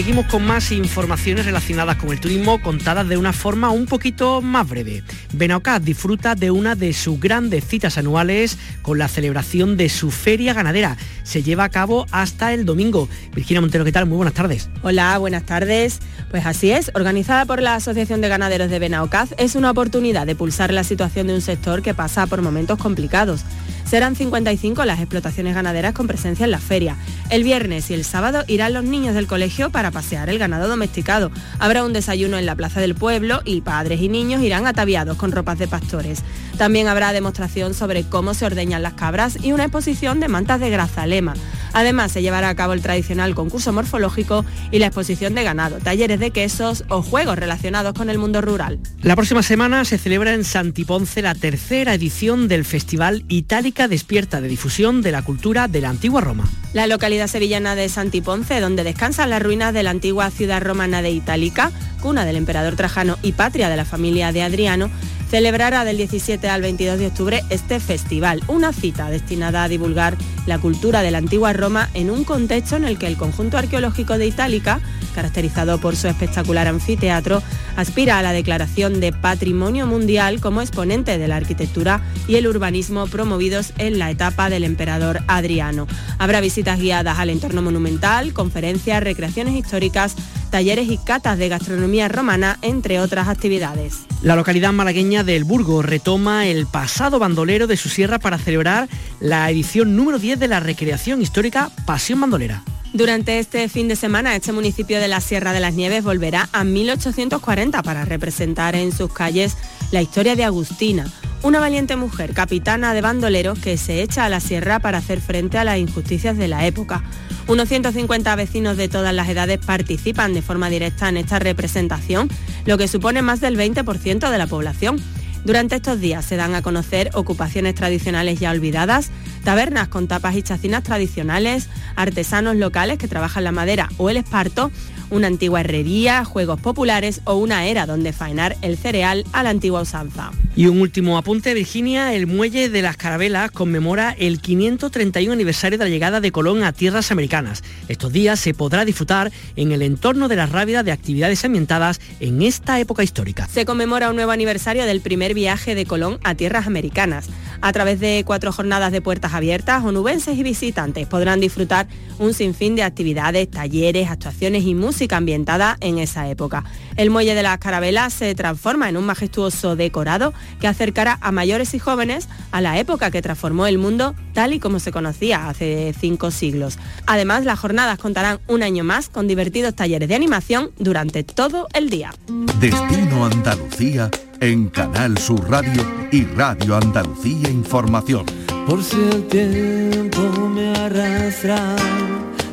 Seguimos 0.00 0.24
con 0.28 0.46
más 0.46 0.72
informaciones 0.72 1.44
relacionadas 1.44 1.96
con 1.96 2.10
el 2.10 2.20
turismo 2.20 2.62
contadas 2.62 3.06
de 3.06 3.18
una 3.18 3.34
forma 3.34 3.68
un 3.68 3.84
poquito 3.84 4.40
más 4.40 4.66
breve. 4.66 5.02
Benaucaz 5.34 5.84
disfruta 5.84 6.34
de 6.34 6.50
una 6.50 6.74
de 6.74 6.94
sus 6.94 7.20
grandes 7.20 7.66
citas 7.66 7.98
anuales 7.98 8.56
con 8.80 8.96
la 8.96 9.08
celebración 9.08 9.76
de 9.76 9.90
su 9.90 10.10
feria 10.10 10.54
ganadera. 10.54 10.96
Se 11.22 11.42
lleva 11.42 11.64
a 11.64 11.68
cabo 11.68 12.06
hasta 12.12 12.54
el 12.54 12.64
domingo. 12.64 13.10
Virginia 13.34 13.60
Montero, 13.60 13.84
¿qué 13.84 13.92
tal? 13.92 14.06
Muy 14.06 14.16
buenas 14.16 14.32
tardes. 14.32 14.70
Hola, 14.80 15.18
buenas 15.18 15.44
tardes. 15.44 16.00
Pues 16.30 16.46
así 16.46 16.70
es, 16.70 16.90
organizada 16.94 17.44
por 17.44 17.60
la 17.60 17.74
Asociación 17.74 18.22
de 18.22 18.28
Ganaderos 18.28 18.70
de 18.70 18.78
Benaucaz, 18.78 19.34
es 19.36 19.54
una 19.54 19.70
oportunidad 19.70 20.26
de 20.26 20.34
pulsar 20.34 20.72
la 20.72 20.82
situación 20.82 21.26
de 21.26 21.34
un 21.34 21.42
sector 21.42 21.82
que 21.82 21.92
pasa 21.92 22.26
por 22.26 22.40
momentos 22.40 22.78
complicados. 22.78 23.44
Serán 23.90 24.14
55 24.14 24.84
las 24.84 25.00
explotaciones 25.00 25.52
ganaderas 25.52 25.94
con 25.94 26.06
presencia 26.06 26.44
en 26.44 26.52
la 26.52 26.60
feria. 26.60 26.94
El 27.28 27.42
viernes 27.42 27.90
y 27.90 27.94
el 27.94 28.04
sábado 28.04 28.44
irán 28.46 28.72
los 28.72 28.84
niños 28.84 29.16
del 29.16 29.26
colegio 29.26 29.70
para 29.70 29.90
pasear 29.90 30.30
el 30.30 30.38
ganado 30.38 30.68
domesticado. 30.68 31.32
Habrá 31.58 31.84
un 31.84 31.92
desayuno 31.92 32.38
en 32.38 32.46
la 32.46 32.54
plaza 32.54 32.80
del 32.80 32.94
pueblo 32.94 33.40
y 33.44 33.62
padres 33.62 34.00
y 34.00 34.08
niños 34.08 34.42
irán 34.42 34.68
ataviados 34.68 35.16
con 35.16 35.32
ropas 35.32 35.58
de 35.58 35.66
pastores. 35.66 36.22
También 36.56 36.86
habrá 36.86 37.12
demostración 37.12 37.74
sobre 37.74 38.04
cómo 38.04 38.32
se 38.32 38.46
ordeñan 38.46 38.84
las 38.84 38.92
cabras 38.92 39.36
y 39.42 39.50
una 39.50 39.64
exposición 39.64 40.20
de 40.20 40.28
mantas 40.28 40.60
de 40.60 40.70
grazalema. 40.70 41.34
Además, 41.72 42.12
se 42.12 42.22
llevará 42.22 42.48
a 42.48 42.54
cabo 42.54 42.72
el 42.72 42.82
tradicional 42.82 43.34
concurso 43.34 43.72
morfológico 43.72 44.44
y 44.70 44.78
la 44.78 44.86
exposición 44.86 45.34
de 45.34 45.44
ganado, 45.44 45.78
talleres 45.78 46.20
de 46.20 46.30
quesos 46.30 46.84
o 46.88 47.02
juegos 47.02 47.38
relacionados 47.38 47.94
con 47.94 48.10
el 48.10 48.18
mundo 48.18 48.40
rural. 48.40 48.78
La 49.02 49.16
próxima 49.16 49.42
semana 49.42 49.84
se 49.84 49.98
celebra 49.98 50.34
en 50.34 50.44
Santiponce 50.44 51.22
la 51.22 51.34
tercera 51.34 51.94
edición 51.94 52.48
del 52.48 52.64
Festival 52.64 53.24
Itálica 53.28 53.88
Despierta 53.88 54.40
de 54.40 54.48
difusión 54.48 55.02
de 55.02 55.12
la 55.12 55.22
cultura 55.22 55.68
de 55.68 55.80
la 55.80 55.90
antigua 55.90 56.20
Roma. 56.20 56.48
La 56.72 56.86
localidad 56.86 57.26
sevillana 57.26 57.74
de 57.74 57.88
Santiponce, 57.88 58.60
donde 58.60 58.84
descansan 58.84 59.30
las 59.30 59.42
ruinas 59.42 59.74
de 59.74 59.82
la 59.82 59.90
antigua 59.90 60.30
ciudad 60.30 60.62
romana 60.62 61.02
de 61.02 61.10
Itálica, 61.10 61.72
cuna 62.00 62.24
del 62.24 62.36
emperador 62.36 62.76
Trajano 62.76 63.18
y 63.22 63.32
patria 63.32 63.68
de 63.68 63.76
la 63.76 63.84
familia 63.84 64.32
de 64.32 64.42
Adriano, 64.42 64.90
celebrará 65.30 65.84
del 65.84 65.96
17 65.96 66.48
al 66.48 66.60
22 66.62 66.98
de 66.98 67.06
octubre 67.06 67.44
este 67.50 67.78
festival, 67.78 68.42
una 68.48 68.72
cita 68.72 69.10
destinada 69.10 69.62
a 69.62 69.68
divulgar 69.68 70.16
la 70.46 70.58
cultura 70.58 71.02
de 71.02 71.12
la 71.12 71.18
antigua 71.18 71.52
Roma 71.52 71.59
en 71.92 72.10
un 72.10 72.24
contexto 72.24 72.76
en 72.76 72.84
el 72.84 72.96
que 72.96 73.06
el 73.06 73.18
conjunto 73.18 73.58
arqueológico 73.58 74.16
de 74.16 74.26
Itálica, 74.26 74.80
caracterizado 75.14 75.78
por 75.78 75.94
su 75.94 76.08
espectacular 76.08 76.66
anfiteatro, 76.66 77.42
aspira 77.76 78.18
a 78.18 78.22
la 78.22 78.32
declaración 78.32 78.98
de 78.98 79.12
Patrimonio 79.12 79.86
Mundial 79.86 80.40
como 80.40 80.62
exponente 80.62 81.18
de 81.18 81.28
la 81.28 81.36
arquitectura 81.36 82.00
y 82.26 82.36
el 82.36 82.46
urbanismo 82.46 83.06
promovidos 83.08 83.74
en 83.76 83.98
la 83.98 84.10
etapa 84.10 84.48
del 84.48 84.64
emperador 84.64 85.20
Adriano. 85.26 85.86
Habrá 86.18 86.40
visitas 86.40 86.80
guiadas 86.80 87.18
al 87.18 87.28
entorno 87.28 87.60
monumental, 87.60 88.32
conferencias, 88.32 89.02
recreaciones 89.02 89.54
históricas, 89.54 90.16
talleres 90.50 90.90
y 90.90 90.98
catas 90.98 91.38
de 91.38 91.48
gastronomía 91.48 92.08
romana, 92.08 92.58
entre 92.62 93.00
otras 93.00 93.28
actividades. 93.28 94.00
La 94.22 94.36
localidad 94.36 94.72
malagueña 94.72 95.24
del 95.24 95.44
Burgo 95.44 95.82
retoma 95.82 96.46
el 96.46 96.66
pasado 96.66 97.18
bandolero 97.18 97.66
de 97.66 97.76
su 97.76 97.88
sierra 97.88 98.18
para 98.18 98.38
celebrar 98.38 98.88
la 99.20 99.50
edición 99.50 99.96
número 99.96 100.18
10 100.18 100.38
de 100.38 100.48
la 100.48 100.60
recreación 100.60 101.22
histórica 101.22 101.70
Pasión 101.86 102.20
Bandolera. 102.20 102.62
Durante 102.92 103.38
este 103.38 103.68
fin 103.68 103.86
de 103.86 103.94
semana, 103.94 104.34
este 104.34 104.50
municipio 104.50 104.98
de 104.98 105.06
la 105.06 105.20
Sierra 105.20 105.52
de 105.52 105.60
las 105.60 105.74
Nieves 105.74 106.02
volverá 106.02 106.48
a 106.52 106.64
1840 106.64 107.82
para 107.84 108.04
representar 108.04 108.74
en 108.74 108.90
sus 108.90 109.12
calles 109.12 109.56
la 109.92 110.02
historia 110.02 110.34
de 110.34 110.42
Agustina, 110.42 111.06
una 111.44 111.60
valiente 111.60 111.94
mujer 111.94 112.34
capitana 112.34 112.92
de 112.92 113.00
bandoleros 113.00 113.60
que 113.60 113.76
se 113.76 114.02
echa 114.02 114.24
a 114.24 114.28
la 114.28 114.40
sierra 114.40 114.80
para 114.80 114.98
hacer 114.98 115.20
frente 115.20 115.56
a 115.56 115.64
las 115.64 115.78
injusticias 115.78 116.36
de 116.36 116.48
la 116.48 116.66
época. 116.66 117.04
Unos 117.50 117.68
150 117.68 118.36
vecinos 118.36 118.76
de 118.76 118.86
todas 118.86 119.12
las 119.12 119.28
edades 119.28 119.58
participan 119.58 120.34
de 120.34 120.40
forma 120.40 120.70
directa 120.70 121.08
en 121.08 121.16
esta 121.16 121.40
representación, 121.40 122.28
lo 122.64 122.78
que 122.78 122.86
supone 122.86 123.22
más 123.22 123.40
del 123.40 123.58
20% 123.58 124.30
de 124.30 124.38
la 124.38 124.46
población. 124.46 125.02
Durante 125.44 125.74
estos 125.74 125.98
días 125.98 126.24
se 126.24 126.36
dan 126.36 126.54
a 126.54 126.62
conocer 126.62 127.10
ocupaciones 127.12 127.74
tradicionales 127.74 128.38
ya 128.38 128.52
olvidadas, 128.52 129.10
tabernas 129.44 129.88
con 129.88 130.08
tapas 130.08 130.36
y 130.36 130.42
chacinas 130.42 130.82
tradicionales, 130.82 131.68
artesanos 131.96 132.56
locales 132.56 132.98
que 132.98 133.08
trabajan 133.08 133.44
la 133.44 133.52
madera 133.52 133.88
o 133.98 134.10
el 134.10 134.16
esparto, 134.16 134.70
una 135.10 135.26
antigua 135.26 135.60
herrería, 135.60 136.24
juegos 136.24 136.60
populares 136.60 137.20
o 137.24 137.34
una 137.34 137.66
era 137.66 137.86
donde 137.86 138.12
faenar 138.12 138.56
el 138.62 138.76
cereal 138.76 139.24
a 139.32 139.42
la 139.42 139.50
antigua 139.50 139.82
usanza. 139.82 140.30
Y 140.56 140.66
un 140.66 140.80
último 140.80 141.18
apunte, 141.18 141.54
Virginia, 141.54 142.14
el 142.14 142.26
muelle 142.26 142.68
de 142.68 142.82
las 142.82 142.96
Carabelas 142.96 143.50
conmemora 143.50 144.14
el 144.18 144.40
531 144.40 145.32
aniversario 145.32 145.78
de 145.78 145.84
la 145.84 145.90
llegada 145.90 146.20
de 146.20 146.32
Colón 146.32 146.62
a 146.62 146.72
tierras 146.72 147.10
americanas. 147.10 147.62
Estos 147.88 148.12
días 148.12 148.40
se 148.40 148.54
podrá 148.54 148.84
disfrutar 148.84 149.32
en 149.56 149.72
el 149.72 149.82
entorno 149.82 150.28
de 150.28 150.36
las 150.36 150.50
rávidas 150.50 150.84
de 150.84 150.92
actividades 150.92 151.44
ambientadas 151.44 152.00
en 152.20 152.42
esta 152.42 152.78
época 152.78 153.02
histórica. 153.02 153.48
Se 153.48 153.64
conmemora 153.64 154.10
un 154.10 154.16
nuevo 154.16 154.32
aniversario 154.32 154.84
del 154.84 155.00
primer 155.00 155.34
viaje 155.34 155.74
de 155.74 155.86
Colón 155.86 156.18
a 156.24 156.34
tierras 156.34 156.66
americanas. 156.66 157.28
A 157.62 157.72
través 157.72 158.00
de 158.00 158.22
cuatro 158.26 158.52
jornadas 158.52 158.90
de 158.90 159.02
puertas 159.02 159.29
abiertas, 159.32 159.84
onubenses 159.84 160.36
y 160.36 160.42
visitantes 160.42 161.06
podrán 161.06 161.40
disfrutar 161.40 161.86
un 162.18 162.34
sinfín 162.34 162.76
de 162.76 162.82
actividades, 162.82 163.50
talleres, 163.50 164.10
actuaciones 164.10 164.64
y 164.64 164.74
música 164.74 165.16
ambientada 165.16 165.76
en 165.80 165.98
esa 165.98 166.28
época. 166.28 166.64
El 166.96 167.10
muelle 167.10 167.34
de 167.34 167.42
las 167.42 167.58
carabelas 167.58 168.12
se 168.12 168.34
transforma 168.34 168.88
en 168.88 168.96
un 168.96 169.06
majestuoso 169.06 169.76
decorado 169.76 170.34
que 170.60 170.68
acercará 170.68 171.18
a 171.20 171.32
mayores 171.32 171.74
y 171.74 171.78
jóvenes 171.78 172.28
a 172.52 172.60
la 172.60 172.78
época 172.78 173.10
que 173.10 173.22
transformó 173.22 173.66
el 173.66 173.78
mundo 173.78 174.14
tal 174.34 174.52
y 174.52 174.60
como 174.60 174.80
se 174.80 174.92
conocía 174.92 175.48
hace 175.48 175.94
cinco 175.98 176.30
siglos. 176.30 176.78
Además, 177.06 177.44
las 177.44 177.58
jornadas 177.58 177.98
contarán 177.98 178.40
un 178.48 178.62
año 178.62 178.84
más 178.84 179.08
con 179.08 179.26
divertidos 179.26 179.74
talleres 179.74 180.08
de 180.08 180.14
animación 180.14 180.70
durante 180.78 181.24
todo 181.24 181.68
el 181.72 181.90
día. 181.90 182.12
Destino 182.60 183.26
Andalucía 183.26 184.10
en 184.40 184.68
Canal 184.68 185.18
Sur 185.18 185.48
Radio 185.50 185.86
y 186.10 186.24
Radio 186.24 186.76
Andalucía 186.76 187.48
Información. 187.50 188.24
Por 188.70 188.84
si 188.84 188.96
el 189.00 189.26
tiempo 189.26 190.48
me 190.48 190.70
arrastra 190.70 191.74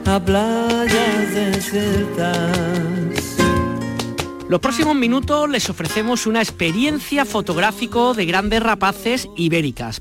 a 0.03 0.19
playas 0.19 1.35
desiertas 1.35 2.97
los 4.49 4.61
próximos 4.61 4.95
minutos 4.95 5.49
les 5.49 5.69
ofrecemos 5.69 6.25
una 6.25 6.41
experiencia 6.41 7.25
fotográfico 7.25 8.13
de 8.13 8.25
grandes 8.25 8.63
rapaces 8.63 9.27
ibéricas. 9.35 9.99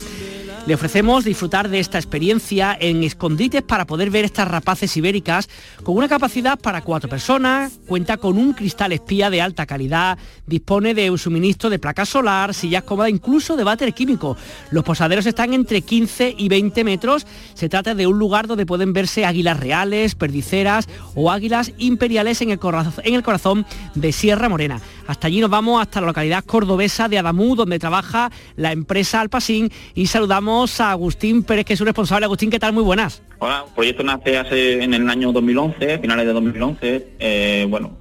Le 0.66 0.74
ofrecemos 0.74 1.24
disfrutar 1.24 1.68
de 1.68 1.79
esta 1.79 1.96
experiencia 1.96 2.76
en 2.81 3.05
escondites 3.05 3.62
para 3.62 3.87
poder 3.87 4.11
ver 4.11 4.24
estas 4.24 4.48
rapaces 4.48 4.96
ibéricas 4.96 5.48
con 5.85 5.96
una 5.96 6.09
capacidad 6.09 6.59
para 6.59 6.83
cuatro 6.83 7.09
personas, 7.09 7.79
cuenta 7.87 8.16
con 8.16 8.37
un 8.37 8.52
cristal 8.52 8.90
espía 8.90 9.31
de 9.31 9.40
alta 9.40 9.64
calidad, 9.64 10.18
dispone 10.44 10.92
de 10.92 11.09
un 11.09 11.18
suministro 11.18 11.70
de 11.70 11.79
placa 11.79 12.05
solar, 12.05 12.52
sillas 12.52 12.83
cómodas, 12.83 13.11
incluso 13.11 13.55
de 13.55 13.62
váter 13.62 13.94
químico. 13.94 14.37
Los 14.72 14.83
posaderos 14.83 15.26
están 15.26 15.55
entre 15.55 15.83
15 15.83 16.35
y 16.37 16.48
20 16.48 16.83
metros. 16.83 17.29
Se 17.55 17.68
trata 17.68 17.94
de 17.94 18.09
un 18.09 18.18
lugar 18.18 18.48
donde 18.48 18.66
pueden 18.66 18.92
verse 18.92 19.24
águilas 19.24 19.61
reales, 19.61 20.16
perdiceras 20.16 20.88
o 21.14 21.31
águilas 21.31 21.74
imperiales 21.79 22.40
en 22.40 22.50
el, 22.50 22.59
corazón, 22.59 23.05
en 23.05 23.14
el 23.14 23.22
corazón 23.22 23.66
de 23.94 24.11
Sierra 24.11 24.48
Morena. 24.48 24.81
Hasta 25.07 25.29
allí 25.29 25.40
nos 25.40 25.51
vamos 25.51 25.81
hasta 25.81 26.01
la 26.01 26.09
localidad 26.09 26.45
cordobesa 26.45 27.09
de 27.09 27.19
Adamú, 27.19 27.55
donde 27.55 27.79
trabaja 27.79 28.31
la 28.57 28.73
empresa 28.73 29.21
Alpasín 29.21 29.71
y 29.95 30.07
saludamos 30.07 30.81
a 30.81 30.90
Agustín 30.90 31.42
Pérez, 31.45 31.64
que 31.64 31.75
es 31.75 31.79
su 31.79 31.85
responsable. 31.85 32.25
Agustín, 32.25 32.51
¿qué 32.51 32.59
tal? 32.59 32.73
Muy 32.73 32.83
buenas. 32.83 33.23
Hola, 33.38 33.64
el 33.66 33.75
proyecto 33.75 34.03
nace 34.03 34.37
hace 34.37 34.83
en 34.83 34.95
el 34.95 35.09
año 35.09 35.33
2011, 35.33 35.99
finales 35.99 36.27
de 36.27 36.33
2011. 36.33 37.09
Eh, 37.19 37.66
bueno, 37.69 37.97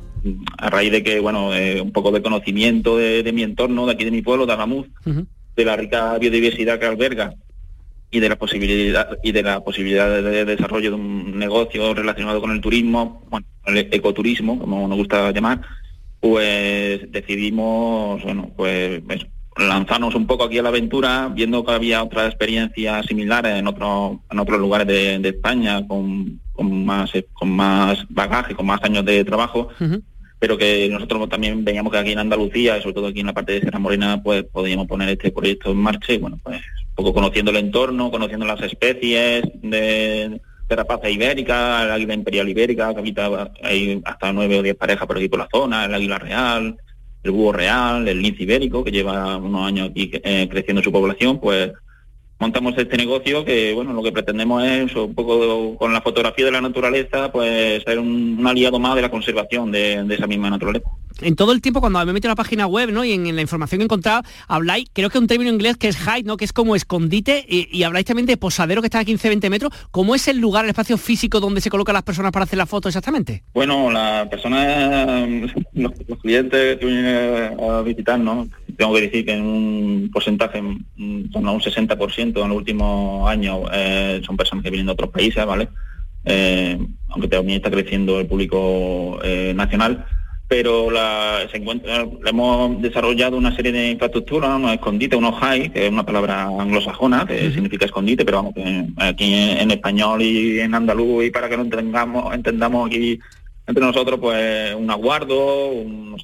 a 0.57 0.69
raíz 0.69 0.91
de 0.91 1.03
que, 1.03 1.19
bueno, 1.19 1.53
eh, 1.53 1.79
un 1.81 1.91
poco 1.91 2.11
de 2.11 2.21
conocimiento 2.21 2.97
de, 2.97 3.31
mi 3.33 3.43
entorno, 3.43 3.85
de 3.85 3.93
aquí 3.93 4.05
de 4.05 4.11
mi 4.11 4.21
pueblo, 4.21 4.45
de 4.45 4.53
Adamuz, 4.53 4.87
de 5.03 5.65
la 5.65 5.75
rica 5.75 6.17
biodiversidad 6.17 6.79
que 6.79 6.85
alberga 6.85 7.33
y 8.11 8.19
de 8.19 8.29
la 8.29 8.37
posibilidad 8.37 9.17
y 9.23 9.31
de 9.31 9.43
la 9.43 9.63
posibilidad 9.63 10.09
de, 10.21 10.45
desarrollo 10.45 10.91
de 10.91 10.95
un 10.95 11.37
negocio 11.37 11.93
relacionado 11.93 12.41
con 12.41 12.51
el 12.51 12.61
turismo, 12.61 13.23
bueno, 13.29 13.45
el 13.65 13.77
ecoturismo, 13.77 14.57
como 14.57 14.87
nos 14.87 14.97
gusta 14.97 15.31
llamar, 15.31 15.61
pues 16.25 17.11
decidimos, 17.11 18.23
bueno, 18.23 18.49
pues 18.57 19.03
lanzarnos 19.55 20.15
un 20.15 20.25
poco 20.25 20.45
aquí 20.45 20.57
a 20.57 20.63
la 20.63 20.69
aventura, 20.69 21.31
viendo 21.31 21.63
que 21.63 21.71
había 21.71 22.01
otras 22.01 22.29
experiencias 22.29 23.05
similares 23.05 23.59
en 23.59 23.67
otros 23.67 24.17
en 24.31 24.39
otros 24.39 24.59
lugares 24.59 24.87
de, 24.87 25.29
España 25.29 25.87
con, 25.87 26.41
más 26.57 27.11
con 27.31 27.51
más 27.51 28.03
bagaje, 28.09 28.55
con 28.55 28.65
más 28.65 28.83
años 28.83 29.05
de 29.05 29.23
trabajo. 29.23 29.69
pero 30.39 30.57
que 30.57 30.89
nosotros 30.89 31.29
también 31.29 31.63
veíamos 31.63 31.91
que 31.93 31.99
aquí 31.99 32.11
en 32.13 32.19
Andalucía, 32.19 32.81
sobre 32.81 32.95
todo 32.95 33.07
aquí 33.07 33.19
en 33.19 33.27
la 33.27 33.33
parte 33.33 33.53
de 33.53 33.61
Sierra 33.61 33.77
Morena, 33.77 34.23
pues 34.23 34.45
podíamos 34.45 34.87
poner 34.87 35.09
este 35.09 35.31
proyecto 35.31 35.69
en 35.69 35.77
marcha 35.77 36.11
y 36.11 36.17
bueno, 36.17 36.39
pues 36.43 36.57
un 36.57 36.95
poco 36.95 37.13
conociendo 37.13 37.51
el 37.51 37.57
entorno, 37.57 38.09
conociendo 38.09 38.47
las 38.47 38.61
especies 38.61 39.43
de, 39.61 40.41
de 40.67 40.75
rapaza 40.75 41.09
ibérica, 41.09 41.83
el 41.83 41.91
águila 41.91 42.13
imperial 42.13 42.49
ibérica, 42.49 42.93
que 42.93 42.99
habita 42.99 43.51
hay 43.61 44.01
hasta 44.03 44.33
nueve 44.33 44.59
o 44.59 44.63
diez 44.63 44.75
parejas 44.75 45.05
por 45.05 45.17
aquí 45.17 45.29
por 45.29 45.39
la 45.39 45.49
zona, 45.51 45.85
el 45.85 45.93
águila 45.93 46.17
real, 46.17 46.77
el 47.23 47.31
búho 47.31 47.51
real, 47.51 48.07
el 48.07 48.21
lince 48.21 48.43
ibérico, 48.43 48.83
que 48.83 48.91
lleva 48.91 49.37
unos 49.37 49.67
años 49.67 49.89
aquí 49.89 50.11
eh, 50.13 50.47
creciendo 50.49 50.81
su 50.81 50.91
población, 50.91 51.39
pues 51.39 51.71
montamos 52.39 52.77
este 52.77 52.97
negocio 52.97 53.45
que, 53.45 53.73
bueno, 53.73 53.93
lo 53.93 54.03
que 54.03 54.11
pretendemos 54.11 54.63
es 54.63 54.95
un 54.95 55.13
poco 55.15 55.77
con 55.77 55.93
la 55.93 56.01
fotografía 56.01 56.45
de 56.45 56.51
la 56.51 56.61
naturaleza, 56.61 57.31
pues 57.31 57.83
ser 57.83 57.99
un, 57.99 58.43
aliado 58.45 58.79
más 58.79 58.95
de 58.95 59.01
la 59.01 59.11
conservación 59.11 59.71
de, 59.71 60.05
esa 60.09 60.27
misma 60.27 60.49
naturaleza. 60.49 60.89
En 61.21 61.35
todo 61.35 61.51
el 61.51 61.61
tiempo, 61.61 61.79
cuando 61.79 62.05
me 62.05 62.13
meto 62.13 62.27
en 62.27 62.31
la 62.31 62.35
página 62.35 62.67
web, 62.67 62.91
¿no? 62.91 63.05
Y 63.05 63.13
en, 63.13 63.35
la 63.35 63.41
información 63.41 63.79
que 63.79 63.83
he 63.83 63.85
encontrado, 63.85 64.23
habláis, 64.47 64.89
creo 64.93 65.09
que 65.09 65.17
un 65.17 65.27
término 65.27 65.51
inglés 65.51 65.77
que 65.77 65.87
es 65.87 65.97
hide, 65.99 66.25
¿no? 66.25 66.37
Que 66.37 66.45
es 66.45 66.53
como 66.53 66.75
escondite, 66.75 67.45
y, 67.47 67.83
habláis 67.83 68.05
también 68.05 68.25
de 68.25 68.37
posadero 68.37 68.81
que 68.81 68.87
está 68.87 68.99
a 68.99 69.03
15-20 69.03 69.49
metros. 69.49 69.71
¿Cómo 69.91 70.15
es 70.15 70.27
el 70.27 70.39
lugar, 70.39 70.65
el 70.65 70.69
espacio 70.69 70.97
físico 70.97 71.39
donde 71.39 71.61
se 71.61 71.69
colocan 71.69 71.93
las 71.93 72.03
personas 72.03 72.31
para 72.31 72.43
hacer 72.43 72.57
la 72.57 72.65
foto 72.65 72.89
exactamente? 72.89 73.43
Bueno, 73.53 73.91
las 73.91 74.27
personas, 74.27 75.29
los, 75.73 75.91
clientes 76.21 76.77
que 76.77 76.85
vienen 76.85 77.59
a 77.59 77.81
visitar, 77.81 78.19
¿no? 78.19 78.47
Tengo 78.77 78.93
que 78.95 79.01
decir 79.01 79.25
que 79.25 79.33
en 79.33 79.43
un 79.43 80.09
porcentaje, 80.11 80.57
en 80.57 80.85
a 80.97 81.51
un 81.51 81.61
60%, 81.61 82.43
en 82.43 82.49
los 82.49 82.57
últimos 82.57 83.29
años 83.29 83.59
eh, 83.73 84.21
son 84.25 84.35
personas 84.35 84.63
que 84.63 84.69
vienen 84.69 84.87
de 84.87 84.93
otros 84.93 85.11
países, 85.11 85.45
¿vale? 85.45 85.69
Eh, 86.25 86.77
aunque 87.09 87.27
también 87.27 87.57
está 87.57 87.69
creciendo 87.69 88.19
el 88.19 88.27
público 88.27 89.19
eh, 89.23 89.53
nacional, 89.55 90.05
pero 90.47 90.91
la, 90.91 91.47
se 91.51 91.57
encuentra, 91.57 92.05
hemos 92.25 92.81
desarrollado 92.81 93.37
una 93.37 93.55
serie 93.55 93.71
de 93.71 93.91
infraestructuras, 93.91 94.55
unos 94.55 94.73
escondites, 94.73 95.17
unos 95.17 95.35
high, 95.39 95.71
que 95.71 95.87
es 95.87 95.91
una 95.91 96.05
palabra 96.05 96.43
anglosajona, 96.43 97.25
que 97.25 97.51
significa 97.51 97.85
escondite, 97.85 98.23
pero 98.23 98.37
vamos, 98.37 98.53
que 98.53 98.85
aquí 98.97 99.33
en, 99.33 99.71
español 99.71 100.21
y 100.21 100.59
en 100.59 100.75
andaluz, 100.75 101.25
y 101.25 101.31
para 101.31 101.49
que 101.49 101.57
lo 101.57 101.63
entendamos, 101.63 102.33
entendamos 102.33 102.87
aquí 102.87 103.19
entre 103.65 103.83
nosotros, 103.83 104.19
pues 104.19 104.75
un 104.75 104.91
aguardo, 104.91 105.69
un, 105.69 106.15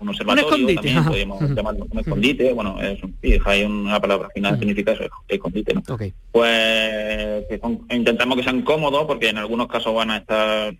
un 0.00 0.08
observatorio, 0.08 0.74
también 0.74 1.04
podemos 1.04 1.40
llamarlo 1.54 1.86
un 1.90 1.98
escondite, 1.98 2.52
bueno, 2.52 2.78
es, 2.82 2.98
sí, 3.22 3.38
hay 3.46 3.64
una 3.64 3.98
palabra 3.98 4.28
final 4.34 4.58
significa 4.58 4.92
eso, 4.92 5.04
escondite, 5.28 5.72
¿no? 5.72 5.82
Pues 6.30 7.44
intentamos 7.88 8.36
que 8.36 8.44
sean 8.44 8.60
cómodos, 8.60 9.06
porque 9.06 9.30
en 9.30 9.38
algunos 9.38 9.68
casos 9.68 9.94
van 9.94 10.10
a 10.10 10.18
estar 10.18 10.74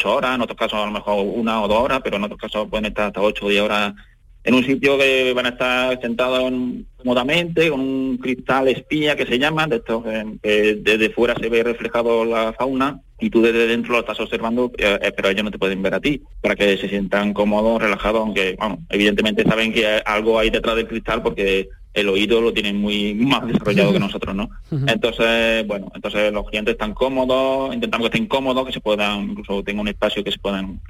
ocho 0.00 0.16
horas, 0.16 0.34
en 0.34 0.40
otros 0.40 0.58
casos 0.58 0.80
a 0.80 0.86
lo 0.86 0.92
mejor 0.92 1.26
una 1.26 1.62
o 1.62 1.68
dos 1.68 1.78
horas, 1.78 2.00
pero 2.02 2.16
en 2.16 2.24
otros 2.24 2.40
casos 2.40 2.68
pueden 2.68 2.86
estar 2.86 3.08
hasta 3.08 3.20
ocho 3.20 3.46
o 3.46 3.48
diez 3.50 3.62
horas 3.62 3.94
en 4.42 4.54
un 4.54 4.64
sitio 4.64 4.96
que 4.96 5.34
van 5.34 5.46
a 5.46 5.50
estar 5.50 6.00
sentados 6.00 6.50
cómodamente, 6.96 7.68
con 7.68 7.80
un 7.80 8.16
cristal 8.16 8.68
espía 8.68 9.14
que 9.14 9.26
se 9.26 9.38
llama, 9.38 9.66
de 9.66 9.76
estos 9.76 10.02
que 10.02 10.80
desde 10.82 11.10
fuera 11.10 11.34
se 11.34 11.50
ve 11.50 11.62
reflejado 11.62 12.24
la 12.24 12.54
fauna 12.54 13.00
y 13.18 13.28
tú 13.28 13.42
desde 13.42 13.66
dentro 13.66 13.92
lo 13.92 14.00
estás 14.00 14.18
observando, 14.18 14.72
eh, 14.78 14.98
eh, 15.02 15.12
pero 15.14 15.28
ellos 15.28 15.44
no 15.44 15.50
te 15.50 15.58
pueden 15.58 15.82
ver 15.82 15.92
a 15.92 16.00
ti, 16.00 16.22
para 16.40 16.56
que 16.56 16.78
se 16.78 16.88
sientan 16.88 17.34
cómodos, 17.34 17.82
relajados, 17.82 18.22
aunque, 18.22 18.56
bueno, 18.58 18.78
evidentemente 18.88 19.44
saben 19.44 19.74
que 19.74 19.86
algo 20.06 20.38
hay 20.38 20.48
detrás 20.48 20.76
del 20.76 20.88
cristal 20.88 21.22
porque 21.22 21.68
el 21.92 22.08
oído 22.08 22.40
lo 22.40 22.52
tienen 22.52 22.76
muy 22.76 23.14
más 23.14 23.46
desarrollado 23.46 23.92
que 23.92 23.98
nosotros, 23.98 24.34
¿no? 24.34 24.50
Entonces, 24.86 25.66
bueno, 25.66 25.90
entonces 25.94 26.32
los 26.32 26.48
clientes 26.48 26.72
están 26.72 26.94
cómodos, 26.94 27.74
intentamos 27.74 28.08
que 28.08 28.16
estén 28.16 28.28
cómodos, 28.28 28.66
que 28.66 28.72
se 28.72 28.80
puedan, 28.80 29.30
incluso 29.30 29.62
tenga 29.64 29.80
un 29.80 29.88
espacio 29.88 30.22
que 30.22 30.32
se 30.32 30.38
puedan 30.38 30.80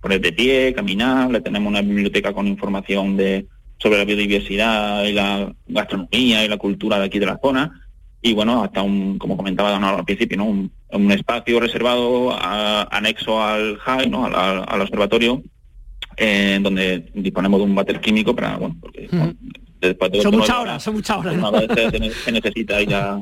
poner 0.00 0.20
de 0.20 0.32
pie, 0.32 0.74
caminar, 0.74 1.30
le 1.30 1.40
tenemos 1.40 1.70
una 1.70 1.82
biblioteca 1.82 2.32
con 2.32 2.46
información 2.46 3.16
de 3.16 3.46
sobre 3.78 3.98
la 3.98 4.04
biodiversidad 4.04 5.04
y 5.04 5.12
la 5.12 5.52
gastronomía 5.66 6.44
y 6.44 6.48
la 6.48 6.56
cultura 6.56 6.98
de 7.00 7.06
aquí 7.06 7.18
de 7.18 7.26
la 7.26 7.38
zona 7.42 7.82
y 8.24 8.34
bueno, 8.34 8.62
hasta 8.62 8.82
un, 8.82 9.18
como 9.18 9.36
comentaba 9.36 9.76
al 9.76 10.04
principio, 10.04 10.38
¿no? 10.38 10.44
un, 10.44 10.70
espacio 11.10 11.58
reservado 11.58 12.32
anexo 12.40 13.42
al 13.42 13.78
HAI, 13.84 14.08
¿no? 14.08 14.26
al, 14.26 14.80
observatorio, 14.80 15.42
eh, 16.16 16.54
en 16.54 16.62
donde 16.62 17.10
disponemos 17.14 17.58
de 17.58 17.64
un 17.64 17.74
váter 17.74 18.00
químico 18.00 18.34
para, 18.34 18.56
bueno, 18.58 18.76
porque 18.80 19.08
son 20.22 20.36
muchas 20.36 20.56
horas, 20.56 20.82
son 20.82 20.94
muchas 20.94 21.18
horas. 21.18 21.36
se 22.24 22.32
necesita. 22.32 22.78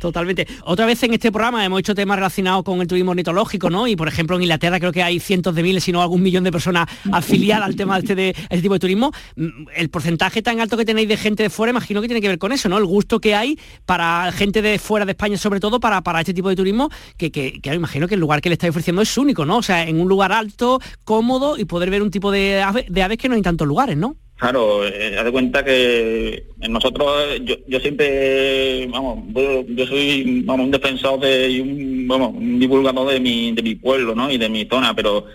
Totalmente. 0.00 0.46
Otra 0.64 0.86
vez 0.86 1.02
en 1.02 1.14
este 1.14 1.30
programa 1.30 1.64
hemos 1.64 1.80
hecho 1.80 1.94
temas 1.94 2.16
relacionados 2.16 2.64
con 2.64 2.80
el 2.80 2.86
turismo 2.86 3.12
ornitológico, 3.12 3.70
¿no? 3.70 3.86
Y 3.86 3.96
por 3.96 4.08
ejemplo 4.08 4.36
en 4.36 4.42
Inglaterra 4.42 4.80
creo 4.80 4.92
que 4.92 5.02
hay 5.02 5.20
cientos 5.20 5.54
de 5.54 5.62
miles, 5.62 5.84
si 5.84 5.92
no 5.92 6.02
algún 6.02 6.22
millón 6.22 6.44
de 6.44 6.52
personas 6.52 6.88
afiliadas 7.12 7.66
al 7.66 7.76
tema 7.76 7.94
de 7.94 8.00
este, 8.00 8.14
de 8.14 8.28
este 8.30 8.62
tipo 8.62 8.74
de 8.74 8.80
turismo. 8.80 9.12
Mm, 9.36 9.68
el 9.76 9.90
porcentaje 9.90 10.42
tan 10.42 10.60
alto 10.60 10.76
que 10.76 10.84
tenéis 10.84 11.08
de 11.08 11.16
gente 11.16 11.42
de 11.42 11.50
fuera, 11.50 11.70
imagino 11.70 12.00
que 12.00 12.08
tiene 12.08 12.20
que 12.20 12.28
ver 12.28 12.38
con 12.38 12.52
eso, 12.52 12.68
¿no? 12.68 12.78
El 12.78 12.86
gusto 12.86 13.20
que 13.20 13.34
hay 13.34 13.58
para 13.86 14.32
gente 14.32 14.62
de 14.62 14.78
fuera 14.78 15.06
de 15.06 15.12
España, 15.12 15.36
sobre 15.36 15.60
todo 15.60 15.80
para, 15.80 16.02
para 16.02 16.20
este 16.20 16.34
tipo 16.34 16.48
de 16.48 16.56
turismo, 16.56 16.90
que, 17.16 17.30
que, 17.30 17.60
que 17.60 17.74
imagino 17.74 18.08
que 18.08 18.14
el 18.14 18.20
lugar 18.20 18.40
que 18.40 18.48
le 18.48 18.54
estáis 18.54 18.70
ofreciendo 18.70 19.02
es 19.02 19.16
único, 19.18 19.44
¿no? 19.44 19.58
O 19.58 19.62
sea, 19.62 19.86
en 19.86 20.00
un 20.00 20.08
lugar 20.08 20.32
alto, 20.32 20.80
cómodo 21.04 21.58
y 21.58 21.64
poder 21.64 21.90
ver 21.90 22.02
un 22.02 22.10
tipo 22.10 22.30
de, 22.30 22.64
de 22.88 23.02
aves 23.02 23.18
que 23.18 23.28
no 23.28 23.34
hay 23.34 23.40
en 23.40 23.44
tantos 23.44 23.66
lugares, 23.68 23.96
¿no? 23.96 24.16
Claro, 24.36 24.84
eh, 24.86 25.16
haz 25.16 25.24
de 25.24 25.32
cuenta 25.32 25.64
que 25.64 26.48
nosotros, 26.68 27.40
yo, 27.44 27.54
yo 27.68 27.78
siempre, 27.78 28.86
vamos, 28.88 29.20
yo 29.68 29.86
soy 29.86 30.42
vamos, 30.44 30.66
un 30.66 30.72
defensor 30.72 31.20
de, 31.20 31.50
y 31.50 31.60
un, 31.60 32.08
vamos, 32.08 32.34
un 32.34 32.58
divulgador 32.58 33.12
de 33.12 33.20
mi, 33.20 33.52
de 33.52 33.62
mi 33.62 33.76
pueblo, 33.76 34.14
¿no? 34.14 34.30
Y 34.30 34.36
de 34.36 34.48
mi 34.48 34.66
zona, 34.66 34.94
pero 34.94 35.26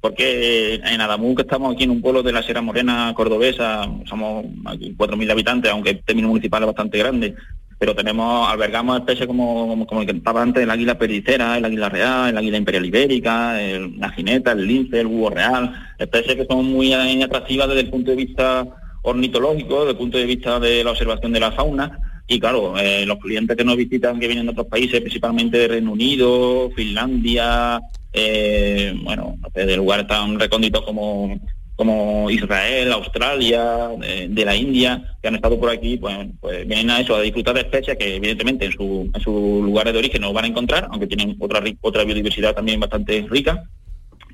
porque 0.00 0.74
en 0.74 1.00
Adamú, 1.00 1.34
que 1.34 1.42
estamos 1.42 1.74
aquí 1.74 1.84
en 1.84 1.90
un 1.90 2.00
pueblo 2.00 2.22
de 2.22 2.32
la 2.32 2.42
Sierra 2.42 2.60
Morena 2.60 3.12
cordobesa, 3.16 3.88
somos 4.06 4.44
aquí 4.66 4.94
4.000 4.96 5.30
habitantes, 5.30 5.70
aunque 5.70 5.90
el 5.90 6.02
término 6.02 6.28
municipal 6.28 6.62
es 6.62 6.66
bastante 6.66 6.98
grande, 6.98 7.34
pero 7.78 7.94
tenemos, 7.94 8.48
albergamos 8.48 8.98
especies 8.98 9.26
como, 9.26 9.86
como, 9.86 10.00
el 10.00 10.06
que 10.06 10.16
estaba 10.16 10.42
antes, 10.42 10.62
el 10.62 10.70
águila 10.70 10.98
pericera, 10.98 11.56
el 11.56 11.64
águila 11.64 11.88
real, 11.88 12.30
el 12.30 12.38
águila 12.38 12.58
imperial 12.58 12.86
ibérica, 12.86 13.62
el, 13.62 13.98
la 13.98 14.10
jineta, 14.10 14.52
el 14.52 14.66
lince, 14.66 15.00
el 15.00 15.06
búho 15.06 15.30
real, 15.30 15.72
especies 15.98 16.36
que 16.36 16.46
son 16.46 16.66
muy 16.66 16.92
atractivas 16.92 17.68
desde 17.68 17.82
el 17.82 17.90
punto 17.90 18.10
de 18.10 18.16
vista 18.16 18.66
ornitológico, 19.02 19.80
desde 19.80 19.92
el 19.92 19.96
punto 19.96 20.18
de 20.18 20.26
vista 20.26 20.58
de 20.58 20.82
la 20.82 20.90
observación 20.90 21.32
de 21.32 21.40
la 21.40 21.52
fauna, 21.52 21.98
y 22.26 22.38
claro, 22.40 22.76
eh, 22.76 23.06
los 23.06 23.18
clientes 23.18 23.56
que 23.56 23.64
nos 23.64 23.76
visitan, 23.76 24.20
que 24.20 24.26
vienen 24.26 24.46
de 24.46 24.52
otros 24.52 24.66
países, 24.66 25.00
principalmente 25.00 25.56
de 25.56 25.68
Reino 25.68 25.92
Unido, 25.92 26.70
Finlandia, 26.76 27.80
eh, 28.12 28.94
bueno, 29.02 29.36
de 29.54 29.76
lugares 29.76 30.06
tan 30.06 30.38
recónditos 30.38 30.82
como 30.82 31.38
como 31.78 32.28
Israel, 32.28 32.90
Australia, 32.92 33.90
de, 34.00 34.44
la 34.44 34.56
India, 34.56 35.16
que 35.22 35.28
han 35.28 35.36
estado 35.36 35.60
por 35.60 35.70
aquí, 35.70 35.96
pues, 35.96 36.26
pues, 36.40 36.66
vienen 36.66 36.90
a 36.90 37.00
eso, 37.00 37.14
a 37.14 37.20
disfrutar 37.20 37.54
de 37.54 37.60
especies 37.60 37.96
que 37.96 38.16
evidentemente 38.16 38.64
en 38.64 38.72
su, 38.72 39.08
en 39.14 39.20
sus 39.20 39.62
lugares 39.62 39.92
de 39.92 40.00
origen 40.00 40.22
no 40.22 40.32
van 40.32 40.46
a 40.46 40.48
encontrar, 40.48 40.88
aunque 40.90 41.06
tienen 41.06 41.36
otra, 41.38 41.62
otra 41.80 42.02
biodiversidad 42.02 42.52
también 42.52 42.80
bastante 42.80 43.24
rica, 43.30 43.62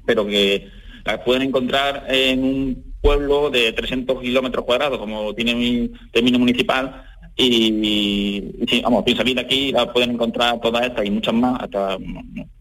pero 0.06 0.26
que 0.26 0.68
las 1.04 1.18
pueden 1.18 1.42
encontrar 1.42 2.06
en 2.08 2.42
un 2.42 2.94
pueblo 3.02 3.50
de 3.50 3.74
300 3.74 4.22
kilómetros 4.22 4.64
cuadrados, 4.64 4.98
como 4.98 5.34
tiene 5.34 5.54
mi 5.54 5.92
término 6.12 6.38
municipal, 6.38 7.04
y, 7.36 8.54
sí, 8.66 8.80
vamos, 8.82 9.04
sin 9.06 9.18
salir 9.18 9.34
de 9.34 9.42
aquí 9.42 9.70
la 9.70 9.92
pueden 9.92 10.12
encontrar 10.12 10.58
todas 10.62 10.86
estas 10.86 11.04
y 11.04 11.10
muchas 11.10 11.34
más, 11.34 11.60
hasta 11.60 11.98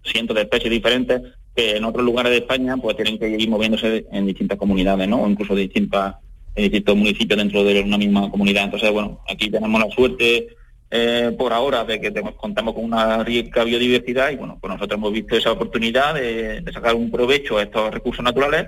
cientos 0.03 0.35
de 0.35 0.41
especies 0.41 0.71
diferentes 0.71 1.21
que 1.55 1.77
en 1.77 1.83
otros 1.83 2.05
lugares 2.05 2.31
de 2.31 2.39
España 2.39 2.75
pues 2.77 2.95
tienen 2.95 3.17
que 3.19 3.29
ir 3.29 3.49
moviéndose 3.49 4.05
en 4.11 4.25
distintas 4.25 4.57
comunidades, 4.57 5.07
¿no? 5.07 5.21
O 5.21 5.29
incluso 5.29 5.55
distintas, 5.55 6.15
en 6.55 6.63
distintos 6.63 6.95
municipios 6.95 7.37
dentro 7.37 7.63
de 7.63 7.81
una 7.81 7.97
misma 7.97 8.29
comunidad. 8.29 8.65
Entonces, 8.65 8.91
bueno, 8.91 9.21
aquí 9.29 9.49
tenemos 9.49 9.79
la 9.81 9.89
suerte 9.91 10.47
eh, 10.95 11.33
por 11.37 11.53
ahora 11.53 11.83
de 11.83 11.99
que 11.99 12.13
contamos 12.37 12.75
con 12.75 12.85
una 12.85 13.23
rica 13.23 13.63
biodiversidad 13.63 14.29
y 14.29 14.35
bueno, 14.35 14.59
pues 14.61 14.71
nosotros 14.71 14.97
hemos 14.97 15.11
visto 15.11 15.35
esa 15.35 15.51
oportunidad 15.51 16.13
de, 16.13 16.63
sacar 16.71 16.93
un 16.93 17.09
provecho 17.09 17.57
a 17.57 17.63
estos 17.63 17.91
recursos 17.91 18.23
naturales 18.23 18.67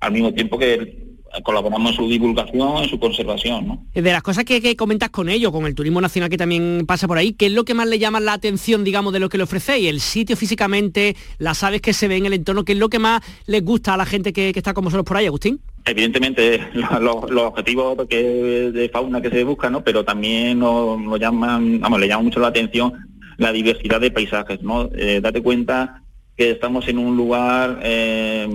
al 0.00 0.12
mismo 0.12 0.32
tiempo 0.32 0.58
que 0.58 1.07
colaboramos 1.42 1.90
en 1.92 1.96
su 1.96 2.08
divulgación, 2.08 2.82
en 2.82 2.88
su 2.88 2.98
conservación. 2.98 3.66
¿no? 3.66 3.86
De 3.94 4.02
las 4.02 4.22
cosas 4.22 4.44
que, 4.44 4.76
comentas 4.76 5.10
con 5.10 5.28
ellos, 5.28 5.52
con 5.52 5.66
el 5.66 5.74
turismo 5.74 6.00
nacional 6.00 6.30
que 6.30 6.36
también 6.36 6.84
pasa 6.86 7.06
por 7.06 7.18
ahí, 7.18 7.32
¿qué 7.32 7.46
es 7.46 7.52
lo 7.52 7.64
que 7.64 7.74
más 7.74 7.88
le 7.88 7.98
llama 7.98 8.20
la 8.20 8.32
atención, 8.32 8.84
digamos, 8.84 9.12
de 9.12 9.20
lo 9.20 9.28
que 9.28 9.38
le 9.38 9.44
ofrecéis? 9.44 9.88
¿El 9.88 10.00
sitio 10.00 10.36
físicamente, 10.36 11.16
las 11.38 11.62
aves 11.62 11.80
que 11.80 11.92
se 11.92 12.08
ven 12.08 12.18
en 12.18 12.26
el 12.26 12.32
entorno? 12.34 12.64
¿Qué 12.64 12.72
es 12.72 12.78
lo 12.78 12.88
que 12.88 12.98
más 12.98 13.22
les 13.46 13.64
gusta 13.64 13.94
a 13.94 13.96
la 13.96 14.06
gente 14.06 14.32
que, 14.32 14.52
está 14.54 14.74
con 14.74 14.84
vosotros 14.84 15.04
por 15.04 15.16
ahí, 15.16 15.26
Agustín? 15.26 15.60
Evidentemente 15.84 16.60
los, 17.00 17.30
objetivos 17.30 17.96
de 18.08 18.90
fauna 18.92 19.20
que 19.20 19.30
se 19.30 19.44
buscan, 19.44 19.72
¿no? 19.72 19.84
pero 19.84 20.04
también 20.04 20.58
nos, 20.58 21.20
llaman, 21.20 21.80
vamos, 21.80 22.00
le 22.00 22.08
llama 22.08 22.24
mucho 22.24 22.40
la 22.40 22.48
atención 22.48 22.92
la 23.38 23.52
diversidad 23.52 24.00
de 24.00 24.10
paisajes, 24.10 24.62
¿no? 24.62 24.90
Eh, 24.96 25.20
date 25.22 25.40
cuenta 25.40 26.02
que 26.38 26.52
estamos 26.52 26.86
en 26.86 26.98
un 26.98 27.16
lugar, 27.16 27.80
eh, 27.82 28.48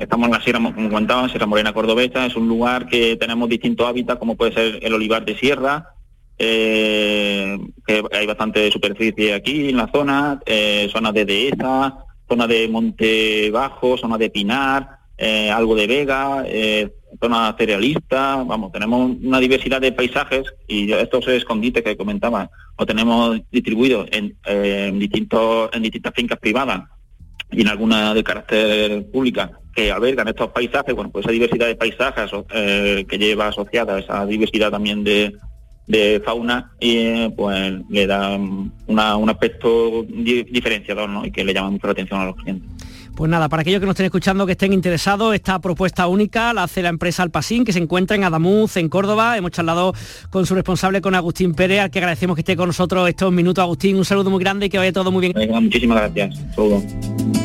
estamos 0.00 0.26
en 0.26 0.32
la 0.32 0.40
Sierra, 0.40 0.58
como 0.58 0.90
comentaba, 0.90 1.28
Sierra 1.28 1.46
Morena 1.46 1.72
Cordobesa, 1.72 2.26
es 2.26 2.34
un 2.34 2.48
lugar 2.48 2.88
que 2.88 3.14
tenemos 3.14 3.48
distintos 3.48 3.86
hábitats, 3.86 4.18
como 4.18 4.36
puede 4.36 4.52
ser 4.52 4.80
el 4.82 4.92
olivar 4.92 5.24
de 5.24 5.38
sierra, 5.38 5.94
eh, 6.36 7.56
que 7.86 8.02
hay 8.10 8.26
bastante 8.26 8.68
superficie 8.72 9.34
aquí 9.34 9.68
en 9.68 9.76
la 9.76 9.88
zona, 9.94 10.40
eh, 10.46 10.88
zonas 10.90 11.14
de 11.14 11.24
dehesa, 11.24 11.98
zona 12.28 12.48
de 12.48 12.66
monte 12.66 13.52
bajo, 13.52 13.96
zona 13.96 14.18
de 14.18 14.30
pinar, 14.30 14.98
algo 15.52 15.76
de 15.76 15.86
vega, 15.86 16.44
zona 17.20 17.54
cerealista, 17.56 18.42
vamos, 18.44 18.72
tenemos 18.72 19.16
una 19.22 19.38
diversidad 19.38 19.80
de 19.80 19.92
paisajes 19.92 20.44
y 20.66 20.92
estos 20.92 21.26
escondites 21.28 21.84
que 21.84 21.96
comentaba, 21.96 22.50
lo 22.76 22.86
tenemos 22.86 23.40
distribuidos 23.50 24.08
en, 24.10 24.98
distintos, 24.98 25.70
en 25.72 25.82
distintas 25.82 26.14
fincas 26.14 26.38
privadas 26.38 26.82
y 27.50 27.62
en 27.62 27.68
alguna 27.68 28.14
de 28.14 28.24
carácter 28.24 29.06
pública 29.10 29.50
que 29.74 29.92
albergan 29.92 30.28
estos 30.28 30.50
paisajes, 30.50 30.94
bueno, 30.94 31.10
pues 31.10 31.24
esa 31.24 31.32
diversidad 31.32 31.66
de 31.66 31.76
paisajes 31.76 32.30
eh, 32.52 33.06
que 33.08 33.18
lleva 33.18 33.48
asociada 33.48 33.98
esa 33.98 34.26
diversidad 34.26 34.70
también 34.70 35.04
de, 35.04 35.32
fauna 36.24 36.72
y 36.80 37.28
pues 37.30 37.72
le 37.88 38.06
da 38.06 38.36
un 38.36 39.30
aspecto 39.30 40.02
diferenciador 40.02 41.08
¿no? 41.08 41.24
y 41.24 41.30
que 41.30 41.44
le 41.44 41.54
llama 41.54 41.70
mucho 41.70 41.86
la 41.86 41.92
atención 41.92 42.20
a 42.20 42.26
los 42.26 42.36
clientes. 42.36 42.68
Pues 43.18 43.28
nada, 43.28 43.48
para 43.48 43.62
aquellos 43.62 43.80
que 43.80 43.86
nos 43.86 43.94
estén 43.94 44.06
escuchando, 44.06 44.46
que 44.46 44.52
estén 44.52 44.72
interesados, 44.72 45.34
esta 45.34 45.58
propuesta 45.58 46.06
única 46.06 46.54
la 46.54 46.62
hace 46.62 46.82
la 46.82 46.88
empresa 46.88 47.24
Alpasín, 47.24 47.64
que 47.64 47.72
se 47.72 47.80
encuentra 47.80 48.14
en 48.14 48.22
Adamuz, 48.22 48.76
en 48.76 48.88
Córdoba. 48.88 49.36
Hemos 49.36 49.50
charlado 49.50 49.92
con 50.30 50.46
su 50.46 50.54
responsable, 50.54 51.00
con 51.00 51.16
Agustín 51.16 51.52
Pérez, 51.52 51.80
al 51.80 51.90
que 51.90 51.98
agradecemos 51.98 52.36
que 52.36 52.42
esté 52.42 52.54
con 52.54 52.68
nosotros 52.68 53.08
estos 53.08 53.32
minutos. 53.32 53.60
Agustín, 53.60 53.96
un 53.96 54.04
saludo 54.04 54.30
muy 54.30 54.38
grande 54.38 54.66
y 54.66 54.68
que 54.68 54.78
vaya 54.78 54.92
todo 54.92 55.10
muy 55.10 55.32
bien. 55.32 55.52
muchísimas 55.64 55.98
gracias. 55.98 56.36
Saludos. 56.54 56.84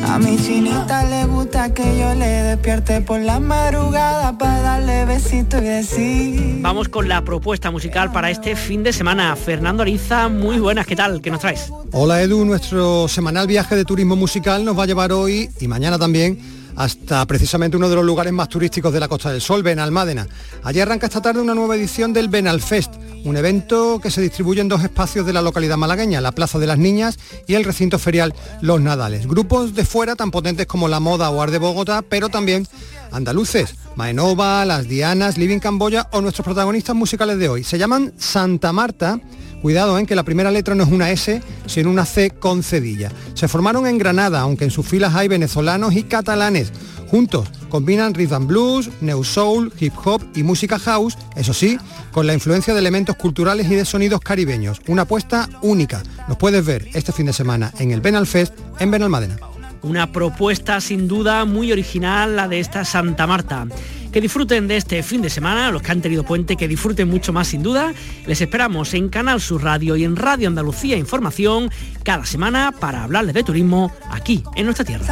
A 0.06 0.18
mi 0.18 0.36
chinita 0.36 1.04
le 1.06 1.24
gusta 1.24 1.72
que 1.74 1.82
yo 1.98 2.14
le 2.14 2.26
despierte 2.26 3.00
por 3.00 3.20
la 3.20 3.40
madrugada 3.40 4.38
para 4.38 4.60
darle 4.60 5.06
besito 5.06 5.58
y 5.58 5.62
decir. 5.62 6.58
Vamos 6.60 6.88
con 6.88 7.08
la 7.08 7.24
propuesta 7.24 7.72
musical 7.72 8.12
para 8.12 8.30
este 8.30 8.54
fin 8.54 8.84
de 8.84 8.92
semana. 8.92 9.34
Fernando 9.34 9.82
Ariza, 9.82 10.28
muy 10.28 10.58
buenas, 10.58 10.86
¿qué 10.86 10.94
tal? 10.94 11.20
¿Qué 11.20 11.30
nos 11.30 11.40
traes? 11.40 11.72
Hola 11.92 12.22
Edu, 12.22 12.44
nuestro 12.44 13.08
semanal 13.08 13.46
viaje 13.46 13.76
de 13.76 13.84
turismo 13.84 14.14
musical 14.14 14.64
nos 14.64 14.78
va 14.78 14.82
a 14.82 14.86
llevar 14.86 15.12
hoy 15.12 15.48
y 15.64 15.68
mañana 15.68 15.98
también 15.98 16.38
hasta 16.76 17.24
precisamente 17.26 17.76
uno 17.76 17.88
de 17.88 17.94
los 17.94 18.04
lugares 18.04 18.32
más 18.32 18.48
turísticos 18.48 18.92
de 18.92 19.00
la 19.00 19.08
Costa 19.08 19.30
del 19.30 19.40
Sol, 19.40 19.62
Benalmádena. 19.62 20.26
Allí 20.62 20.80
arranca 20.80 21.06
esta 21.06 21.22
tarde 21.22 21.40
una 21.40 21.54
nueva 21.54 21.76
edición 21.76 22.12
del 22.12 22.28
Benalfest, 22.28 22.92
un 23.24 23.36
evento 23.36 24.00
que 24.00 24.10
se 24.10 24.20
distribuye 24.20 24.60
en 24.60 24.68
dos 24.68 24.82
espacios 24.82 25.24
de 25.24 25.32
la 25.32 25.40
localidad 25.40 25.76
malagueña, 25.76 26.20
la 26.20 26.32
Plaza 26.32 26.58
de 26.58 26.66
las 26.66 26.78
Niñas 26.78 27.18
y 27.46 27.54
el 27.54 27.64
recinto 27.64 27.98
ferial 27.98 28.34
Los 28.60 28.80
Nadales. 28.80 29.26
Grupos 29.26 29.74
de 29.74 29.84
fuera 29.84 30.16
tan 30.16 30.30
potentes 30.30 30.66
como 30.66 30.88
La 30.88 31.00
Moda 31.00 31.30
o 31.30 31.40
Ar 31.40 31.50
de 31.50 31.58
Bogotá, 31.58 32.02
pero 32.02 32.28
también 32.28 32.66
andaluces, 33.12 33.76
Maenova, 33.94 34.64
Las 34.64 34.88
Dianas, 34.88 35.38
Living 35.38 35.60
Camboya 35.60 36.08
o 36.12 36.20
nuestros 36.20 36.44
protagonistas 36.44 36.96
musicales 36.96 37.38
de 37.38 37.48
hoy. 37.48 37.64
Se 37.64 37.78
llaman 37.78 38.12
Santa 38.18 38.72
Marta 38.72 39.20
Cuidado 39.64 39.98
en 39.98 40.04
que 40.04 40.14
la 40.14 40.24
primera 40.24 40.50
letra 40.50 40.74
no 40.74 40.84
es 40.84 40.90
una 40.90 41.10
S, 41.10 41.40
sino 41.64 41.88
una 41.88 42.04
C 42.04 42.28
con 42.28 42.62
cedilla. 42.62 43.10
Se 43.32 43.48
formaron 43.48 43.86
en 43.86 43.96
Granada, 43.96 44.40
aunque 44.40 44.64
en 44.64 44.70
sus 44.70 44.86
filas 44.86 45.14
hay 45.14 45.26
venezolanos 45.26 45.94
y 45.94 46.02
catalanes. 46.02 46.70
Juntos 47.08 47.48
combinan 47.70 48.12
rhythm 48.12 48.46
blues, 48.46 48.90
new 49.00 49.24
soul, 49.24 49.72
hip 49.80 49.94
hop 50.04 50.22
y 50.34 50.42
música 50.42 50.78
house, 50.78 51.16
eso 51.34 51.54
sí, 51.54 51.78
con 52.12 52.26
la 52.26 52.34
influencia 52.34 52.74
de 52.74 52.80
elementos 52.80 53.16
culturales 53.16 53.70
y 53.70 53.74
de 53.74 53.86
sonidos 53.86 54.20
caribeños. 54.20 54.82
Una 54.86 55.02
apuesta 55.02 55.48
única. 55.62 56.02
Nos 56.28 56.36
puedes 56.36 56.62
ver 56.62 56.86
este 56.92 57.12
fin 57.12 57.24
de 57.24 57.32
semana 57.32 57.72
en 57.78 57.90
el 57.90 58.02
Benalfest 58.02 58.52
en 58.80 58.90
Benalmádena. 58.90 59.53
Una 59.84 60.10
propuesta 60.10 60.80
sin 60.80 61.06
duda 61.06 61.44
muy 61.44 61.70
original 61.70 62.36
la 62.36 62.48
de 62.48 62.58
esta 62.58 62.84
Santa 62.86 63.26
Marta. 63.26 63.66
Que 64.10 64.20
disfruten 64.20 64.66
de 64.66 64.76
este 64.78 65.02
fin 65.02 65.20
de 65.20 65.28
semana, 65.28 65.70
los 65.70 65.82
que 65.82 65.92
han 65.92 66.00
tenido 66.00 66.24
puente, 66.24 66.56
que 66.56 66.66
disfruten 66.66 67.08
mucho 67.08 67.32
más 67.32 67.48
sin 67.48 67.62
duda. 67.62 67.92
Les 68.26 68.40
esperamos 68.40 68.94
en 68.94 69.10
Canal 69.10 69.40
Sur 69.40 69.62
Radio 69.62 69.94
y 69.96 70.04
en 70.04 70.16
Radio 70.16 70.48
Andalucía 70.48 70.96
Información 70.96 71.70
cada 72.02 72.24
semana 72.24 72.72
para 72.72 73.04
hablarles 73.04 73.34
de 73.34 73.42
turismo 73.44 73.92
aquí 74.10 74.42
en 74.56 74.64
nuestra 74.64 74.84
tierra. 74.86 75.04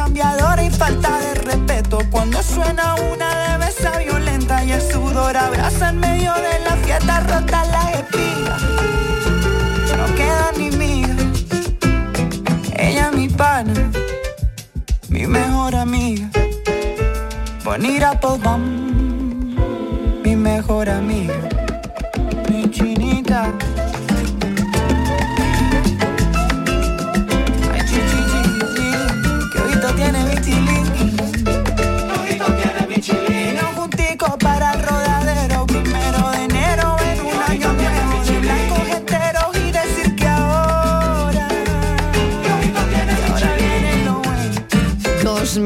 y 13.13 13.17
mi 13.17 13.29
pana, 13.29 13.91
mi 15.13 15.27
mejor 15.27 15.75
amiga. 15.75 16.27
Bonita 17.63 18.19
vamos 18.19 18.57
mi 20.23 20.35
mejor 20.35 20.89
amiga, 20.89 21.49
mi 22.49 22.69
chinita. 22.71 23.53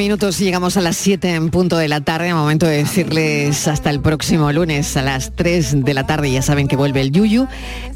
Minutos 0.08 0.40
llegamos 0.40 0.78
a 0.78 0.82
las 0.82 0.96
7 0.96 1.36
en 1.36 1.50
punto 1.50 1.76
de 1.76 1.90
la 1.90 2.00
tarde, 2.00 2.34
momento 2.34 2.66
de 2.66 2.78
decirles 2.78 3.68
hasta 3.68 3.90
el 3.90 4.00
próximo 4.00 4.50
lunes 4.54 4.96
a 4.96 5.02
las 5.02 5.36
3 5.36 5.84
de 5.84 5.94
la 5.94 6.08
tarde, 6.08 6.32
ya 6.32 6.42
saben 6.42 6.70
que 6.70 6.78
vuelve 6.78 7.02
el 7.02 7.12
Yuyu, 7.12 7.46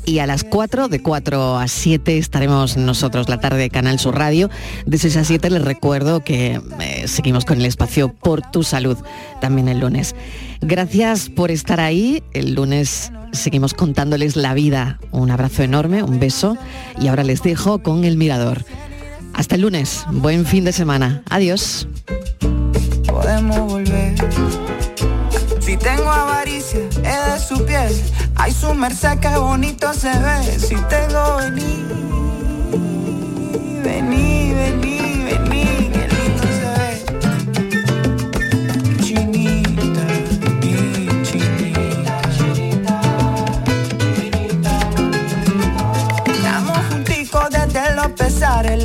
y 0.06 0.19
a 0.19 0.28
las 0.28 0.43
4, 0.43 0.89
de 0.89 1.02
4 1.02 1.58
a 1.58 1.67
7 1.69 2.17
estaremos 2.17 2.76
nosotros 2.76 3.30
la 3.30 3.39
tarde 3.39 3.60
de 3.60 3.69
Canal 3.69 3.97
Sur 3.97 4.17
Radio. 4.17 4.50
De 4.86 4.97
6 4.97 5.15
a 5.15 5.24
7 5.24 5.52
les 5.52 5.62
recuerdo 5.62 6.21
que 6.21 6.60
eh, 6.82 7.08
seguimos 7.08 7.45
con 7.45 7.62
el 7.62 7.65
espacio 7.65 8.12
Por 8.12 8.41
tu 8.41 8.63
Salud, 8.63 8.97
también 9.39 9.69
el 9.69 9.80
lunes. 9.80 10.13
Gracias 10.60 11.30
por 11.30 11.50
estar 11.50 11.80
ahí, 11.80 12.24
el 12.34 12.56
lunes 12.56 13.13
seguimos 13.32 13.74
contándoles 13.74 14.36
la 14.36 14.54
vida. 14.54 15.00
Un 15.12 15.32
abrazo 15.32 15.63
enorme, 15.63 16.04
un 16.04 16.19
beso, 16.19 16.58
y 17.00 17.08
ahora 17.08 17.24
les 17.24 17.41
dejo 17.41 17.80
con 17.82 18.04
el 18.04 18.17
mirador. 18.17 18.65
Hasta 19.34 19.56
el 19.56 19.62
lunes. 19.62 20.06
Buen 20.12 20.46
fin 20.46 20.63
de 20.65 20.72
semana. 20.72 21.24
Adiós. 21.30 21.88
Podemos 23.08 23.60
volver. 23.60 24.15
Si 25.60 25.78
tengo 25.78 26.10
avaricia, 26.10 26.80
es 26.80 27.02
de 27.34 27.39
su 27.48 27.65
piel. 27.65 27.94
Ay, 28.36 28.52
su 28.54 28.74
merced, 28.74 29.20
qué 29.20 29.38
bonito 29.38 29.94
se 29.94 30.10
ve. 30.10 30.60
Si 30.60 30.76
tengo 30.89 31.38
venir, 31.38 31.86
vení, 33.84 34.31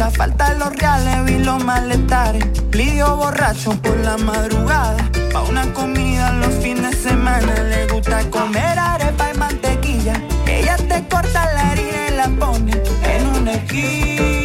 la 0.07 0.13
falta 0.13 0.51
de 0.51 0.59
los 0.61 0.73
reales 0.77 1.25
vi 1.25 1.39
los 1.45 1.65
maletares. 1.65 2.45
Lidio 2.71 3.17
borracho 3.17 3.71
por 3.83 3.97
la 4.05 4.17
madrugada. 4.17 5.11
Pa' 5.33 5.43
una 5.43 5.65
comida 5.73 6.33
los 6.33 6.55
fines 6.63 6.93
de 7.03 7.11
semana. 7.11 7.53
Le 7.73 7.89
gusta 7.89 8.21
comer 8.31 8.79
arepa 8.79 9.33
y 9.35 9.39
mantequilla. 9.39 10.15
Ella 10.47 10.77
te 10.77 10.99
corta 11.09 11.53
la 11.55 11.73
herida 11.73 12.01
y 12.09 12.17
la 12.21 12.29
pone 12.39 12.73
en 13.15 13.27
una 13.37 13.53
esquina. 13.55 14.36